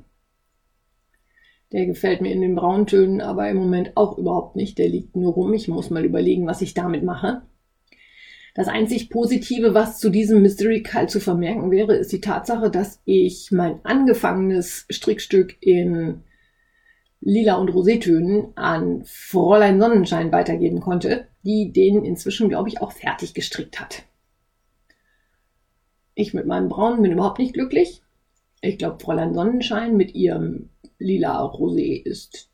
Der 1.72 1.88
gefällt 1.88 2.22
mir 2.22 2.32
in 2.32 2.42
den 2.42 2.56
Brauntönen 2.56 3.20
aber 3.20 3.50
im 3.50 3.58
Moment 3.58 3.98
auch 3.98 4.18
überhaupt 4.18 4.56
nicht. 4.56 4.78
Der 4.78 4.88
liegt 4.88 5.16
nur 5.16 5.34
rum. 5.34 5.54
Ich 5.54 5.68
muss 5.68 5.90
mal 5.90 6.06
überlegen, 6.06 6.46
was 6.46 6.62
ich 6.62 6.76
damit 6.76 7.04
mache. 7.04 7.42
Das 8.54 8.68
einzig 8.68 9.10
Positive, 9.10 9.74
was 9.74 10.00
zu 10.00 10.12
diesem 10.12 10.44
Mystery 10.44 10.84
Call 10.84 11.10
zu 11.10 11.20
vermerken 11.20 11.72
wäre, 11.72 11.96
ist 11.96 12.12
die 12.12 12.22
Tatsache, 12.22 12.70
dass 12.70 13.02
ich 13.06 13.50
mein 13.52 13.84
angefangenes 13.84 14.86
Strickstück 14.92 15.58
in 15.60 16.22
lila 17.26 17.56
und 17.56 17.70
Rosétönen 17.70 18.52
an 18.56 19.04
Fräulein 19.06 19.80
Sonnenschein 19.80 20.32
weitergeben 20.32 20.82
konnte, 20.82 21.28
die 21.44 21.72
den 21.72 22.04
inzwischen, 22.04 22.50
glaube 22.50 22.70
ich, 22.70 22.82
auch 22.82 22.92
fertig 22.92 23.34
gestrickt 23.34 23.80
hat. 23.80 24.04
Ich 26.16 26.34
mit 26.34 26.46
meinem 26.46 26.70
Braunen 26.70 27.02
bin 27.02 27.12
überhaupt 27.12 27.40
nicht 27.40 27.54
glücklich. 27.54 28.02
Ich 28.62 28.78
glaube, 28.78 29.04
Fräulein 29.04 29.34
Sonnenschein 29.34 29.98
mit 29.98 30.14
ihrem 30.16 30.70
lila 31.00 31.44
Rosé 31.44 32.02
ist 32.02 32.50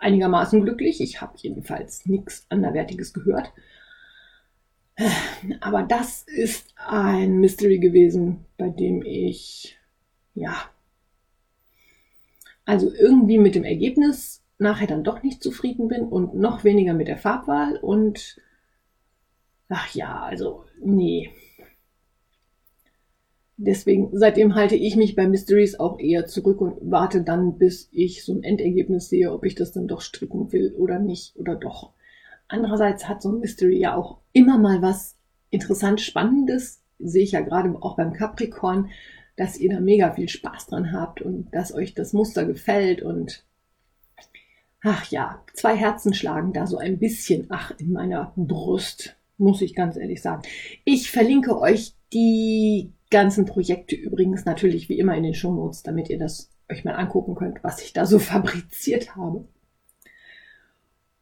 einigermaßen 0.00 0.62
glücklich. 0.62 1.00
Ich 1.00 1.20
habe 1.20 1.34
jedenfalls 1.36 2.06
nichts 2.06 2.46
anderwertiges 2.50 3.12
gehört. 3.12 3.52
Aber 5.60 5.82
das 5.82 6.22
ist 6.22 6.72
ein 6.76 7.38
Mystery 7.38 7.78
gewesen, 7.78 8.44
bei 8.56 8.68
dem 8.68 9.02
ich, 9.02 9.76
ja, 10.34 10.54
also 12.64 12.92
irgendwie 12.92 13.38
mit 13.38 13.54
dem 13.54 13.64
Ergebnis 13.64 14.42
nachher 14.58 14.86
dann 14.86 15.04
doch 15.04 15.22
nicht 15.22 15.42
zufrieden 15.42 15.88
bin 15.88 16.02
und 16.02 16.34
noch 16.34 16.64
weniger 16.64 16.94
mit 16.94 17.08
der 17.08 17.16
Farbwahl 17.16 17.76
und, 17.76 18.40
ach 19.68 19.94
ja, 19.94 20.22
also, 20.22 20.64
nee. 20.80 21.30
Deswegen, 23.56 24.10
seitdem 24.12 24.56
halte 24.56 24.74
ich 24.74 24.96
mich 24.96 25.14
bei 25.14 25.28
Mysteries 25.28 25.78
auch 25.78 25.98
eher 26.00 26.26
zurück 26.26 26.60
und 26.60 26.76
warte 26.80 27.22
dann, 27.22 27.56
bis 27.56 27.88
ich 27.92 28.24
so 28.24 28.32
ein 28.32 28.42
Endergebnis 28.42 29.08
sehe, 29.08 29.32
ob 29.32 29.44
ich 29.44 29.54
das 29.54 29.72
dann 29.72 29.86
doch 29.86 30.00
stricken 30.00 30.52
will 30.52 30.74
oder 30.76 30.98
nicht 30.98 31.36
oder 31.36 31.54
doch. 31.54 31.92
Andererseits 32.48 33.08
hat 33.08 33.22
so 33.22 33.30
ein 33.30 33.38
Mystery 33.38 33.78
ja 33.78 33.94
auch 33.94 34.18
immer 34.32 34.58
mal 34.58 34.82
was 34.82 35.16
interessant 35.50 36.00
Spannendes. 36.00 36.82
Sehe 36.98 37.22
ich 37.22 37.32
ja 37.32 37.40
gerade 37.40 37.74
auch 37.80 37.96
beim 37.96 38.12
Capricorn, 38.12 38.90
dass 39.36 39.58
ihr 39.58 39.70
da 39.70 39.80
mega 39.80 40.12
viel 40.12 40.28
Spaß 40.28 40.66
dran 40.66 40.92
habt 40.92 41.22
und 41.22 41.52
dass 41.52 41.74
euch 41.74 41.94
das 41.94 42.12
Muster 42.12 42.44
gefällt 42.44 43.02
und 43.02 43.44
ach 44.82 45.10
ja, 45.10 45.42
zwei 45.54 45.76
Herzen 45.76 46.14
schlagen 46.14 46.52
da 46.52 46.66
so 46.66 46.78
ein 46.78 46.98
bisschen 46.98 47.46
ach 47.48 47.72
in 47.78 47.92
meiner 47.92 48.32
Brust, 48.36 49.16
muss 49.38 49.62
ich 49.62 49.74
ganz 49.74 49.96
ehrlich 49.96 50.22
sagen. 50.22 50.42
Ich 50.84 51.10
verlinke 51.10 51.58
euch 51.58 51.94
die 52.12 52.92
ganzen 53.10 53.44
Projekte 53.44 53.96
übrigens 53.96 54.44
natürlich 54.44 54.88
wie 54.88 54.98
immer 54.98 55.16
in 55.16 55.24
den 55.24 55.34
Shownotes, 55.34 55.82
damit 55.82 56.10
ihr 56.10 56.18
das 56.18 56.50
euch 56.70 56.84
mal 56.84 56.94
angucken 56.94 57.34
könnt, 57.34 57.62
was 57.62 57.82
ich 57.82 57.92
da 57.92 58.06
so 58.06 58.18
fabriziert 58.20 59.16
habe. 59.16 59.46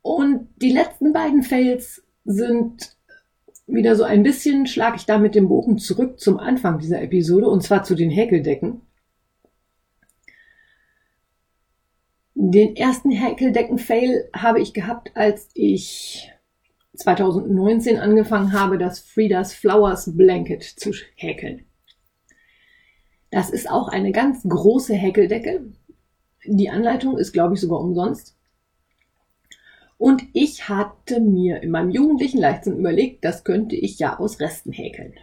Und 0.02 0.48
die 0.56 0.72
letzten 0.72 1.12
beiden 1.12 1.42
Fails 1.42 2.02
sind 2.24 2.96
wieder 3.74 3.96
so 3.96 4.04
ein 4.04 4.22
bisschen, 4.22 4.66
schlage 4.66 4.96
ich 4.96 5.06
da 5.06 5.18
mit 5.18 5.34
dem 5.34 5.48
Bogen 5.48 5.78
zurück 5.78 6.20
zum 6.20 6.38
Anfang 6.38 6.78
dieser 6.78 7.02
Episode 7.02 7.48
und 7.48 7.62
zwar 7.62 7.84
zu 7.84 7.94
den 7.94 8.10
Häkeldecken. 8.10 8.82
Den 12.34 12.76
ersten 12.76 13.10
Häkeldecken-Fail 13.10 14.28
habe 14.34 14.60
ich 14.60 14.74
gehabt, 14.74 15.12
als 15.14 15.48
ich 15.54 16.32
2019 16.94 17.98
angefangen 17.98 18.52
habe, 18.52 18.78
das 18.78 18.98
Friedas 19.00 19.54
Flowers 19.54 20.16
Blanket 20.16 20.62
zu 20.62 20.92
häkeln. 21.14 21.64
Das 23.30 23.48
ist 23.48 23.70
auch 23.70 23.88
eine 23.88 24.12
ganz 24.12 24.42
große 24.46 24.94
Häkeldecke. 24.94 25.72
Die 26.44 26.68
Anleitung 26.68 27.16
ist, 27.16 27.32
glaube 27.32 27.54
ich, 27.54 27.60
sogar 27.60 27.80
umsonst. 27.80 28.36
Und 30.02 30.24
ich 30.32 30.68
hatte 30.68 31.20
mir 31.20 31.62
in 31.62 31.70
meinem 31.70 31.92
jugendlichen 31.92 32.40
Leichtsinn 32.40 32.76
überlegt, 32.76 33.24
das 33.24 33.44
könnte 33.44 33.76
ich 33.76 34.00
ja 34.00 34.18
aus 34.18 34.40
Resten 34.40 34.72
häkeln. 34.72 35.14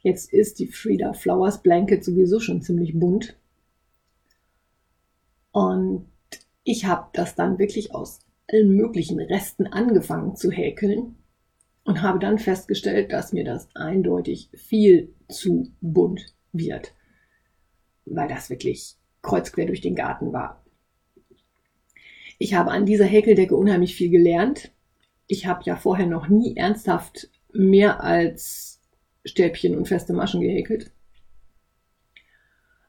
Jetzt 0.00 0.32
ist 0.32 0.60
die 0.60 0.68
Frida 0.68 1.12
Flowers 1.12 1.60
Blanket 1.60 2.04
sowieso 2.04 2.38
schon 2.38 2.62
ziemlich 2.62 2.96
bunt. 2.96 3.36
Und 5.50 6.06
ich 6.62 6.84
habe 6.84 7.08
das 7.14 7.34
dann 7.34 7.58
wirklich 7.58 7.92
aus 7.92 8.20
allen 8.48 8.76
möglichen 8.76 9.18
Resten 9.18 9.66
angefangen 9.66 10.36
zu 10.36 10.52
häkeln 10.52 11.16
und 11.82 12.00
habe 12.00 12.20
dann 12.20 12.38
festgestellt, 12.38 13.10
dass 13.10 13.32
mir 13.32 13.44
das 13.44 13.66
eindeutig 13.74 14.50
viel 14.54 15.12
zu 15.28 15.72
bunt 15.80 16.32
wird, 16.52 16.94
weil 18.04 18.28
das 18.28 18.50
wirklich 18.50 18.94
kreuzquer 19.20 19.66
durch 19.66 19.80
den 19.80 19.96
Garten 19.96 20.32
war. 20.32 20.63
Ich 22.38 22.54
habe 22.54 22.70
an 22.70 22.86
dieser 22.86 23.04
Häkeldecke 23.04 23.56
unheimlich 23.56 23.94
viel 23.94 24.10
gelernt. 24.10 24.72
Ich 25.26 25.46
habe 25.46 25.62
ja 25.64 25.76
vorher 25.76 26.06
noch 26.06 26.28
nie 26.28 26.56
ernsthaft 26.56 27.30
mehr 27.52 28.02
als 28.02 28.80
Stäbchen 29.24 29.76
und 29.76 29.88
feste 29.88 30.12
Maschen 30.12 30.40
gehäkelt. 30.40 30.90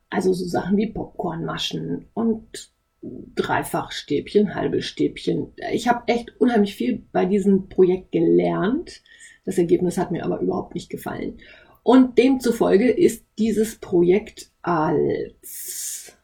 Also 0.09 0.33
so 0.33 0.45
Sachen 0.45 0.77
wie 0.77 0.91
Popcornmaschen 0.91 2.07
und 2.13 2.71
Dreifachstäbchen, 3.35 4.55
halbe 4.55 4.81
Stäbchen. 4.81 5.53
Ich 5.71 5.87
habe 5.87 6.07
echt 6.07 6.39
unheimlich 6.39 6.75
viel 6.75 7.03
bei 7.11 7.25
diesem 7.25 7.69
Projekt 7.69 8.11
gelernt. 8.11 9.03
Das 9.45 9.57
Ergebnis 9.57 9.97
hat 9.97 10.11
mir 10.11 10.25
aber 10.25 10.39
überhaupt 10.39 10.73
nicht 10.73 10.89
gefallen. 10.89 11.37
Und 11.83 12.17
demzufolge 12.17 12.89
ist 12.89 13.25
dieses 13.37 13.75
Projekt 13.75 14.49
als 14.63 16.17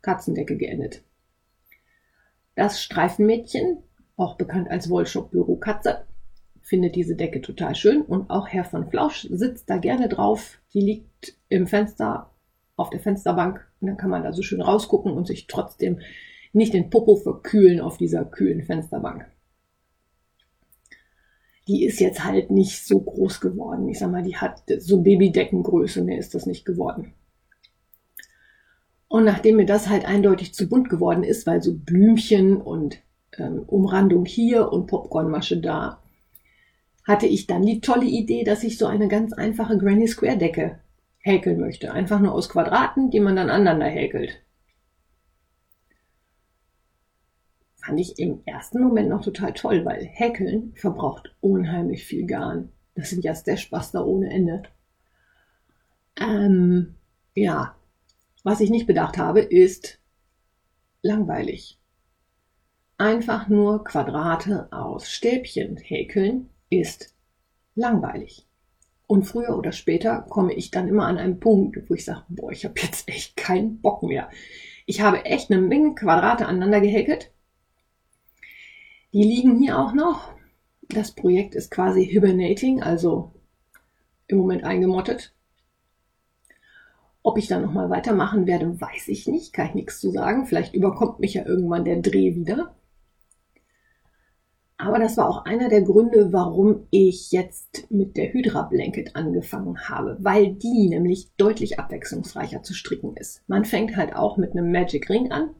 Katzendecke 0.00 0.56
geendet. 0.56 1.02
Das 2.54 2.82
Streifenmädchen, 2.82 3.78
auch 4.16 4.36
bekannt 4.36 4.70
als 4.70 4.90
Wollshop 4.90 5.30
Büro 5.30 5.56
Katze, 5.56 6.04
findet 6.62 6.94
diese 6.94 7.16
Decke 7.16 7.40
total 7.40 7.74
schön 7.74 8.02
und 8.02 8.30
auch 8.30 8.48
Herr 8.48 8.64
von 8.64 8.88
Flausch 8.90 9.26
sitzt 9.30 9.70
da 9.70 9.78
gerne 9.78 10.08
drauf. 10.08 10.58
Die 10.74 10.80
liegt 10.80 11.36
im 11.48 11.66
Fenster 11.66 12.30
auf 12.76 12.90
der 12.90 13.00
Fensterbank 13.00 13.66
und 13.80 13.88
dann 13.88 13.96
kann 13.96 14.10
man 14.10 14.22
da 14.22 14.32
so 14.32 14.42
schön 14.42 14.60
rausgucken 14.60 15.12
und 15.12 15.26
sich 15.26 15.46
trotzdem 15.46 16.00
nicht 16.52 16.74
den 16.74 16.90
Popo 16.90 17.16
verkühlen 17.16 17.80
auf 17.80 17.96
dieser 17.96 18.24
kühlen 18.24 18.62
Fensterbank 18.62 19.26
die 21.70 21.84
ist 21.84 22.00
jetzt 22.00 22.24
halt 22.24 22.50
nicht 22.50 22.84
so 22.84 22.98
groß 22.98 23.40
geworden. 23.40 23.88
Ich 23.88 24.00
sag 24.00 24.10
mal, 24.10 24.24
die 24.24 24.36
hat 24.36 24.64
so 24.78 25.02
Babydeckengröße, 25.02 26.02
mehr 26.02 26.18
ist 26.18 26.34
das 26.34 26.44
nicht 26.44 26.64
geworden. 26.64 27.14
Und 29.10 29.24
nachdem 29.24 29.56
mir 29.56 29.66
das 29.66 29.88
halt 29.88 30.04
eindeutig 30.04 30.54
zu 30.54 30.68
bunt 30.68 30.88
geworden 30.88 31.24
ist, 31.24 31.44
weil 31.46 31.60
so 31.60 31.74
Blümchen 31.76 32.56
und 32.56 33.00
ähm, 33.36 33.64
Umrandung 33.66 34.24
hier 34.24 34.72
und 34.72 34.86
Popcornmasche 34.86 35.60
da, 35.60 36.00
hatte 37.04 37.26
ich 37.26 37.48
dann 37.48 37.66
die 37.66 37.80
tolle 37.80 38.06
Idee, 38.06 38.44
dass 38.44 38.62
ich 38.62 38.78
so 38.78 38.86
eine 38.86 39.08
ganz 39.08 39.32
einfache 39.32 39.76
Granny 39.78 40.06
Square 40.06 40.38
Decke 40.38 40.78
häkeln 41.18 41.58
möchte. 41.58 41.92
Einfach 41.92 42.20
nur 42.20 42.32
aus 42.32 42.48
Quadraten, 42.48 43.10
die 43.10 43.18
man 43.18 43.34
dann 43.34 43.50
aneinander 43.50 43.86
häkelt. 43.86 44.40
fand 47.90 47.98
ich 47.98 48.18
im 48.18 48.42
ersten 48.44 48.80
Moment 48.80 49.08
noch 49.08 49.22
total 49.22 49.52
toll, 49.52 49.84
weil 49.84 50.04
Häkeln 50.04 50.72
verbraucht 50.76 51.34
unheimlich 51.40 52.04
viel 52.04 52.26
Garn. 52.26 52.70
Das 52.94 53.10
sind 53.10 53.24
ja 53.24 53.34
Stashbuster 53.34 54.06
ohne 54.06 54.30
Ende. 54.30 54.62
Ähm, 56.20 56.94
ja, 57.34 57.74
was 58.42 58.60
ich 58.60 58.70
nicht 58.70 58.86
bedacht 58.86 59.18
habe, 59.18 59.40
ist 59.40 60.00
langweilig. 61.02 61.78
Einfach 62.98 63.48
nur 63.48 63.84
Quadrate 63.84 64.68
aus 64.72 65.10
Stäbchen 65.10 65.76
häkeln 65.76 66.50
ist 66.68 67.14
langweilig. 67.74 68.46
Und 69.06 69.24
früher 69.24 69.56
oder 69.56 69.72
später 69.72 70.22
komme 70.28 70.52
ich 70.52 70.70
dann 70.70 70.88
immer 70.88 71.06
an 71.06 71.18
einen 71.18 71.40
Punkt, 71.40 71.88
wo 71.88 71.94
ich 71.94 72.04
sage, 72.04 72.24
boah, 72.28 72.52
ich 72.52 72.64
habe 72.64 72.80
jetzt 72.80 73.08
echt 73.08 73.36
keinen 73.36 73.80
Bock 73.80 74.02
mehr. 74.02 74.30
Ich 74.86 75.00
habe 75.00 75.24
echt 75.24 75.50
eine 75.50 75.60
Menge 75.60 75.94
Quadrate 75.94 76.46
aneinander 76.46 76.80
gehäkelt 76.80 77.32
die 79.12 79.24
liegen 79.24 79.58
hier 79.58 79.78
auch 79.78 79.92
noch. 79.92 80.32
Das 80.88 81.12
Projekt 81.12 81.54
ist 81.54 81.70
quasi 81.70 82.06
hibernating, 82.06 82.82
also 82.82 83.32
im 84.28 84.38
Moment 84.38 84.64
eingemottet. 84.64 85.34
Ob 87.22 87.36
ich 87.36 87.48
dann 87.48 87.62
nochmal 87.62 87.90
weitermachen 87.90 88.46
werde, 88.46 88.80
weiß 88.80 89.08
ich 89.08 89.26
nicht, 89.26 89.52
kann 89.52 89.68
ich 89.68 89.74
nichts 89.74 90.00
zu 90.00 90.10
sagen. 90.10 90.46
Vielleicht 90.46 90.74
überkommt 90.74 91.20
mich 91.20 91.34
ja 91.34 91.44
irgendwann 91.44 91.84
der 91.84 92.00
Dreh 92.00 92.34
wieder. 92.34 92.74
Aber 94.78 94.98
das 94.98 95.18
war 95.18 95.28
auch 95.28 95.44
einer 95.44 95.68
der 95.68 95.82
Gründe, 95.82 96.32
warum 96.32 96.86
ich 96.90 97.32
jetzt 97.32 97.90
mit 97.90 98.16
der 98.16 98.32
Hydra 98.32 98.62
Blanket 98.62 99.14
angefangen 99.14 99.78
habe, 99.90 100.16
weil 100.20 100.54
die 100.54 100.88
nämlich 100.88 101.30
deutlich 101.36 101.78
abwechslungsreicher 101.78 102.62
zu 102.62 102.72
stricken 102.72 103.14
ist. 103.16 103.42
Man 103.46 103.66
fängt 103.66 103.96
halt 103.96 104.16
auch 104.16 104.38
mit 104.38 104.52
einem 104.52 104.72
Magic 104.72 105.10
Ring 105.10 105.32
an 105.32 105.50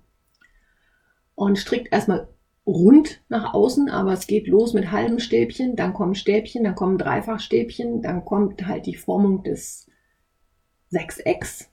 und 1.35 1.59
strickt 1.59 1.93
erstmal 1.93 2.29
rund 2.67 3.21
nach 3.29 3.53
außen, 3.53 3.91
aber 3.91 4.15
es 4.15 4.27
geht 4.27 4.47
los 4.47 4.73
mit 4.73 4.91
halben 4.91 5.21
Stäbchen, 5.21 5.77
dann 5.77 5.93
kommen 5.93 6.15
Stäbchen, 6.15 6.65
dann 6.65 6.75
kommen 6.75 6.97
Dreifachstäbchen, 6.97 8.01
dann 8.01 8.25
kommt 8.25 8.67
halt 8.67 8.87
die 8.87 8.95
Formung 8.95 9.43
des 9.43 9.90
Sechsecks, 10.91 11.71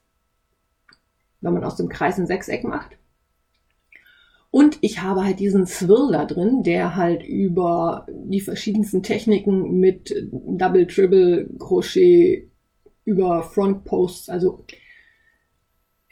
wenn 1.41 1.53
man 1.53 1.63
aus 1.63 1.75
dem 1.75 1.89
Kreis 1.89 2.17
ein 2.17 2.27
Sechseck 2.27 2.63
macht. 2.63 2.97
Und 4.49 4.77
ich 4.81 5.01
habe 5.01 5.23
halt 5.23 5.39
diesen 5.39 5.65
Swirl 5.65 6.11
da 6.13 6.25
drin, 6.25 6.63
der 6.63 6.95
halt 6.95 7.23
über 7.23 8.07
die 8.09 8.39
verschiedensten 8.39 9.03
Techniken 9.03 9.79
mit 9.79 10.15
Double, 10.31 10.87
Triple, 10.87 11.49
Crochet, 11.59 12.49
über 13.03 13.43
Front 13.43 13.83
Posts, 13.83 14.29
also 14.29 14.65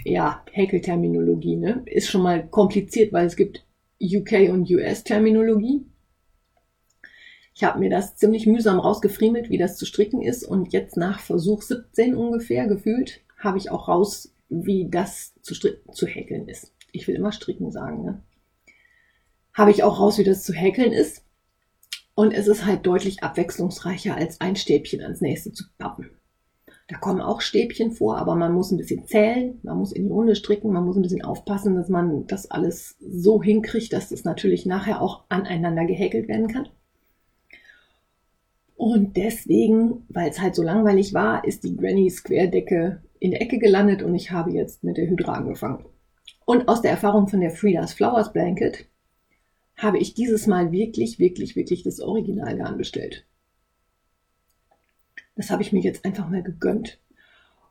ja, 0.04 0.44
Häkelterminologie, 0.52 1.56
ne? 1.56 1.82
Ist 1.86 2.10
schon 2.10 2.22
mal 2.22 2.48
kompliziert, 2.48 3.12
weil 3.12 3.26
es 3.26 3.36
gibt 3.36 3.66
UK 4.00 4.50
und 4.50 4.70
US 4.70 5.04
Terminologie. 5.04 5.86
Ich 7.56 7.64
habe 7.64 7.80
mir 7.80 7.90
das 7.90 8.16
ziemlich 8.16 8.46
mühsam 8.46 8.80
rausgefriemelt, 8.80 9.50
wie 9.50 9.58
das 9.58 9.78
zu 9.78 9.88
stricken 9.88 10.22
ist 10.22 10.44
und 10.44 10.74
jetzt 10.74 10.98
nach 10.98 11.20
Versuch 11.20 11.64
17 11.64 12.16
ungefähr 12.16 12.68
gefühlt 12.68 13.22
habe 13.40 13.58
ich 13.58 13.72
auch 13.72 13.88
raus, 13.88 14.34
wie 14.50 14.88
das 14.90 15.34
zu, 15.42 15.56
zu 15.56 16.06
häkeln 16.06 16.48
ist 16.48 16.76
ich 16.96 17.08
will 17.08 17.16
immer 17.16 17.32
stricken 17.32 17.72
sagen, 17.72 18.04
ne? 18.04 18.22
habe 19.54 19.72
ich 19.72 19.84
auch 19.84 20.00
raus, 20.00 20.18
wie 20.18 20.24
das 20.24 20.44
zu 20.44 20.54
häkeln 20.54 20.92
ist. 20.92 21.24
Und 22.14 22.34
es 22.34 22.48
ist 22.48 22.66
halt 22.66 22.86
deutlich 22.86 23.24
abwechslungsreicher 23.24 24.16
als 24.16 24.40
ein 24.40 24.56
Stäbchen 24.56 25.02
ans 25.02 25.22
nächste 25.22 25.52
zu 25.52 25.66
pappen. 25.78 26.10
Da 26.88 26.98
kommen 26.98 27.22
auch 27.22 27.42
Stäbchen 27.42 27.92
vor, 27.92 28.18
aber 28.18 28.36
man 28.36 28.54
muss 28.54 28.72
ein 28.72 28.78
bisschen 28.78 29.06
zählen, 29.06 29.60
man 29.64 29.78
muss 29.78 29.92
in 29.92 30.04
die 30.04 30.12
Runde 30.12 30.36
stricken, 30.36 30.72
man 30.72 30.86
muss 30.86 30.96
ein 30.96 31.02
bisschen 31.02 31.24
aufpassen, 31.24 31.76
dass 31.76 31.90
man 31.90 32.28
das 32.28 32.50
alles 32.52 32.96
so 33.00 33.42
hinkriegt, 33.42 33.92
dass 33.92 34.10
das 34.10 34.24
natürlich 34.24 34.66
nachher 34.66 35.02
auch 35.02 35.24
aneinander 35.30 35.86
gehäkelt 35.86 36.28
werden 36.28 36.48
kann. 36.48 36.70
Und 38.76 39.16
deswegen, 39.16 40.06
weil 40.10 40.30
es 40.30 40.42
halt 40.42 40.56
so 40.56 40.64
langweilig 40.64 41.14
war, 41.14 41.46
ist 41.46 41.64
die 41.64 41.76
Granny 41.76 42.10
Square 42.10 42.50
Decke 42.50 43.02
in 43.20 43.32
der 43.32 43.42
Ecke 43.42 43.58
gelandet 43.58 44.04
und 44.04 44.14
ich 44.14 44.32
habe 44.32 44.52
jetzt 44.52 44.84
mit 44.84 44.98
der 44.98 45.08
Hydra 45.08 45.34
angefangen. 45.34 45.86
Und 46.46 46.68
aus 46.68 46.82
der 46.82 46.92
Erfahrung 46.92 47.28
von 47.28 47.42
der 47.42 47.52
Frida's 47.52 47.94
Flowers 47.94 48.34
Blanket 48.34 48.88
habe 49.78 49.98
ich 49.98 50.14
dieses 50.14 50.48
Mal 50.48 50.72
wirklich, 50.72 51.20
wirklich, 51.20 51.56
wirklich 51.56 51.84
das 51.84 52.00
Originalgarn 52.00 52.78
bestellt. 52.78 53.26
Das 55.36 55.50
habe 55.50 55.62
ich 55.64 55.74
mir 55.74 55.82
jetzt 55.82 56.06
einfach 56.06 56.30
mal 56.30 56.44
gegönnt. 56.44 57.00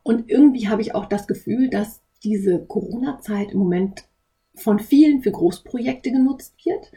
Und 0.03 0.29
irgendwie 0.29 0.67
habe 0.67 0.81
ich 0.81 0.93
auch 0.93 1.05
das 1.05 1.27
Gefühl, 1.27 1.69
dass 1.69 2.01
diese 2.23 2.63
Corona-Zeit 2.65 3.51
im 3.51 3.59
Moment 3.59 4.05
von 4.55 4.79
vielen 4.79 5.21
für 5.21 5.31
Großprojekte 5.31 6.11
genutzt 6.11 6.55
wird. 6.63 6.91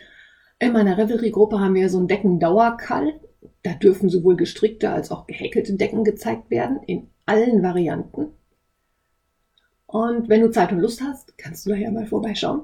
In 0.59 0.73
meiner 0.73 0.99
Revelry-Gruppe 0.99 1.59
haben 1.59 1.75
wir 1.75 1.88
so 1.88 1.99
einen 1.99 2.09
Deckendauerkall. 2.09 3.21
Da 3.62 3.75
dürfen 3.75 4.09
sowohl 4.09 4.37
gestrickte 4.37 4.90
als 4.90 5.11
auch 5.11 5.27
gehäkelte 5.27 5.75
Decken 5.75 6.05
gezeigt 6.05 6.51
werden, 6.51 6.81
in 6.87 7.09
allen 7.27 7.62
Varianten. 7.62 8.29
Und 9.87 10.29
wenn 10.29 10.42
du 10.42 10.51
Zeit 10.51 10.71
und 10.71 10.81
Lust 10.81 11.01
hast, 11.01 11.37
kannst 11.38 11.64
du 11.64 11.71
da 11.71 11.77
ja 11.77 11.90
mal 11.90 12.07
vorbeischauen. 12.07 12.62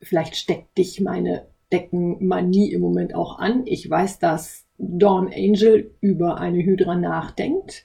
Vielleicht 0.00 0.36
steckt 0.36 0.78
dich 0.78 1.00
meine 1.00 1.46
Deckenmanie 1.72 2.72
im 2.72 2.80
Moment 2.80 3.14
auch 3.14 3.38
an. 3.38 3.62
Ich 3.66 3.88
weiß, 3.88 4.18
dass 4.18 4.66
Dawn 4.78 5.32
Angel 5.32 5.94
über 6.00 6.38
eine 6.38 6.62
Hydra 6.62 6.94
nachdenkt. 6.96 7.84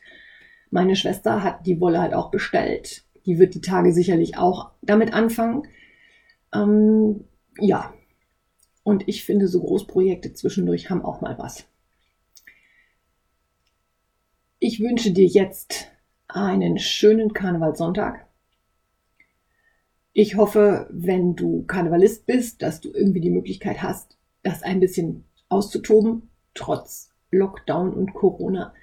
Meine 0.70 0.96
Schwester 0.96 1.44
hat 1.44 1.66
die 1.66 1.80
Wolle 1.80 2.02
halt 2.02 2.14
auch 2.14 2.30
bestellt. 2.30 3.04
Die 3.26 3.40
wird 3.40 3.56
die 3.56 3.62
Tage 3.62 3.94
sicherlich 3.94 4.38
auch 4.38 4.72
damit 4.82 5.14
anfangen. 5.14 5.64
Ähm, 6.54 7.26
ja. 7.60 7.94
Und 8.84 9.08
ich 9.08 9.26
finde, 9.26 9.48
so 9.48 9.62
Großprojekte 9.62 10.34
zwischendurch 10.34 10.90
haben 10.90 11.04
auch 11.04 11.22
mal 11.22 11.38
was. 11.38 11.68
Ich 14.60 14.80
wünsche 14.80 15.12
dir 15.12 15.28
jetzt 15.28 15.92
einen 16.28 16.80
schönen 16.80 17.32
Karnevalssonntag. 17.32 18.26
Ich 20.14 20.36
hoffe, 20.36 20.88
wenn 20.90 21.36
du 21.36 21.64
Karnevalist 21.66 22.26
bist, 22.26 22.64
dass 22.64 22.82
du 22.82 22.92
irgendwie 22.92 23.20
die 23.20 23.30
Möglichkeit 23.30 23.84
hast, 23.84 24.18
das 24.42 24.64
ein 24.64 24.80
bisschen 24.80 25.26
auszutoben, 25.48 26.32
trotz 26.56 27.12
Lockdown 27.30 27.94
und 27.94 28.16
Corona. 28.16 28.74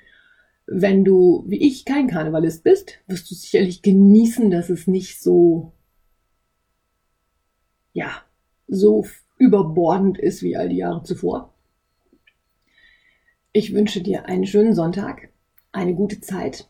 Wenn 0.67 1.05
du, 1.05 1.43
wie 1.49 1.59
ich, 1.67 1.85
kein 1.85 2.07
Karnevalist 2.07 2.63
bist, 2.63 3.01
wirst 3.09 3.29
du 3.33 3.35
sicherlich 3.35 3.83
genießen, 3.83 4.53
dass 4.53 4.71
es 4.71 4.87
nicht 4.87 5.21
so, 5.21 5.73
ja, 7.93 8.23
so 8.69 9.05
überbordend 9.39 10.19
ist 10.19 10.45
wie 10.45 10.57
all 10.57 10.69
die 10.69 10.77
Jahre 10.77 11.03
zuvor. 11.03 11.53
Ich 13.53 13.75
wünsche 13.75 14.03
dir 14.03 14.27
einen 14.27 14.47
schönen 14.47 14.75
Sonntag, 14.75 15.34
eine 15.75 15.95
gute 15.95 16.21
Zeit. 16.21 16.69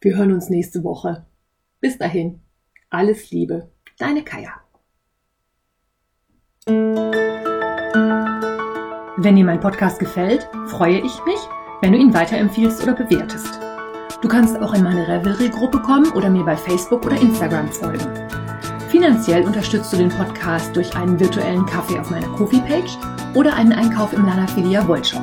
Wir 0.00 0.16
hören 0.16 0.32
uns 0.32 0.48
nächste 0.50 0.84
Woche. 0.84 1.26
Bis 1.80 1.98
dahin. 1.98 2.40
Alles 2.90 3.30
Liebe, 3.30 3.70
deine 3.98 4.22
Kaya. 4.22 4.52
Wenn 9.16 9.36
dir 9.36 9.44
mein 9.44 9.60
Podcast 9.60 9.98
gefällt, 9.98 10.48
freue 10.66 10.98
ich 10.98 11.24
mich, 11.24 11.38
wenn 11.80 11.92
du 11.92 11.98
ihn 11.98 12.14
weiterempfiehlst 12.14 12.82
oder 12.82 12.94
bewertest. 12.94 13.60
Du 14.22 14.28
kannst 14.28 14.58
auch 14.58 14.74
in 14.74 14.82
meine 14.82 15.08
Revelry-Gruppe 15.08 15.80
kommen 15.80 16.12
oder 16.12 16.28
mir 16.28 16.44
bei 16.44 16.56
Facebook 16.56 17.06
oder 17.06 17.20
Instagram 17.20 17.68
folgen. 17.68 18.06
Finanziell 18.88 19.44
unterstützt 19.44 19.92
du 19.92 19.96
den 19.96 20.10
Podcast 20.10 20.74
durch 20.74 20.94
einen 20.96 21.18
virtuellen 21.18 21.64
Kaffee 21.64 21.98
auf 21.98 22.10
meiner 22.10 22.28
Kofi-Page 22.28 22.98
oder 23.34 23.54
einen 23.54 23.72
Einkauf 23.72 24.12
im 24.12 24.26
Lana 24.26 24.46
Filia 24.48 24.86
Wollshop. 24.86 25.22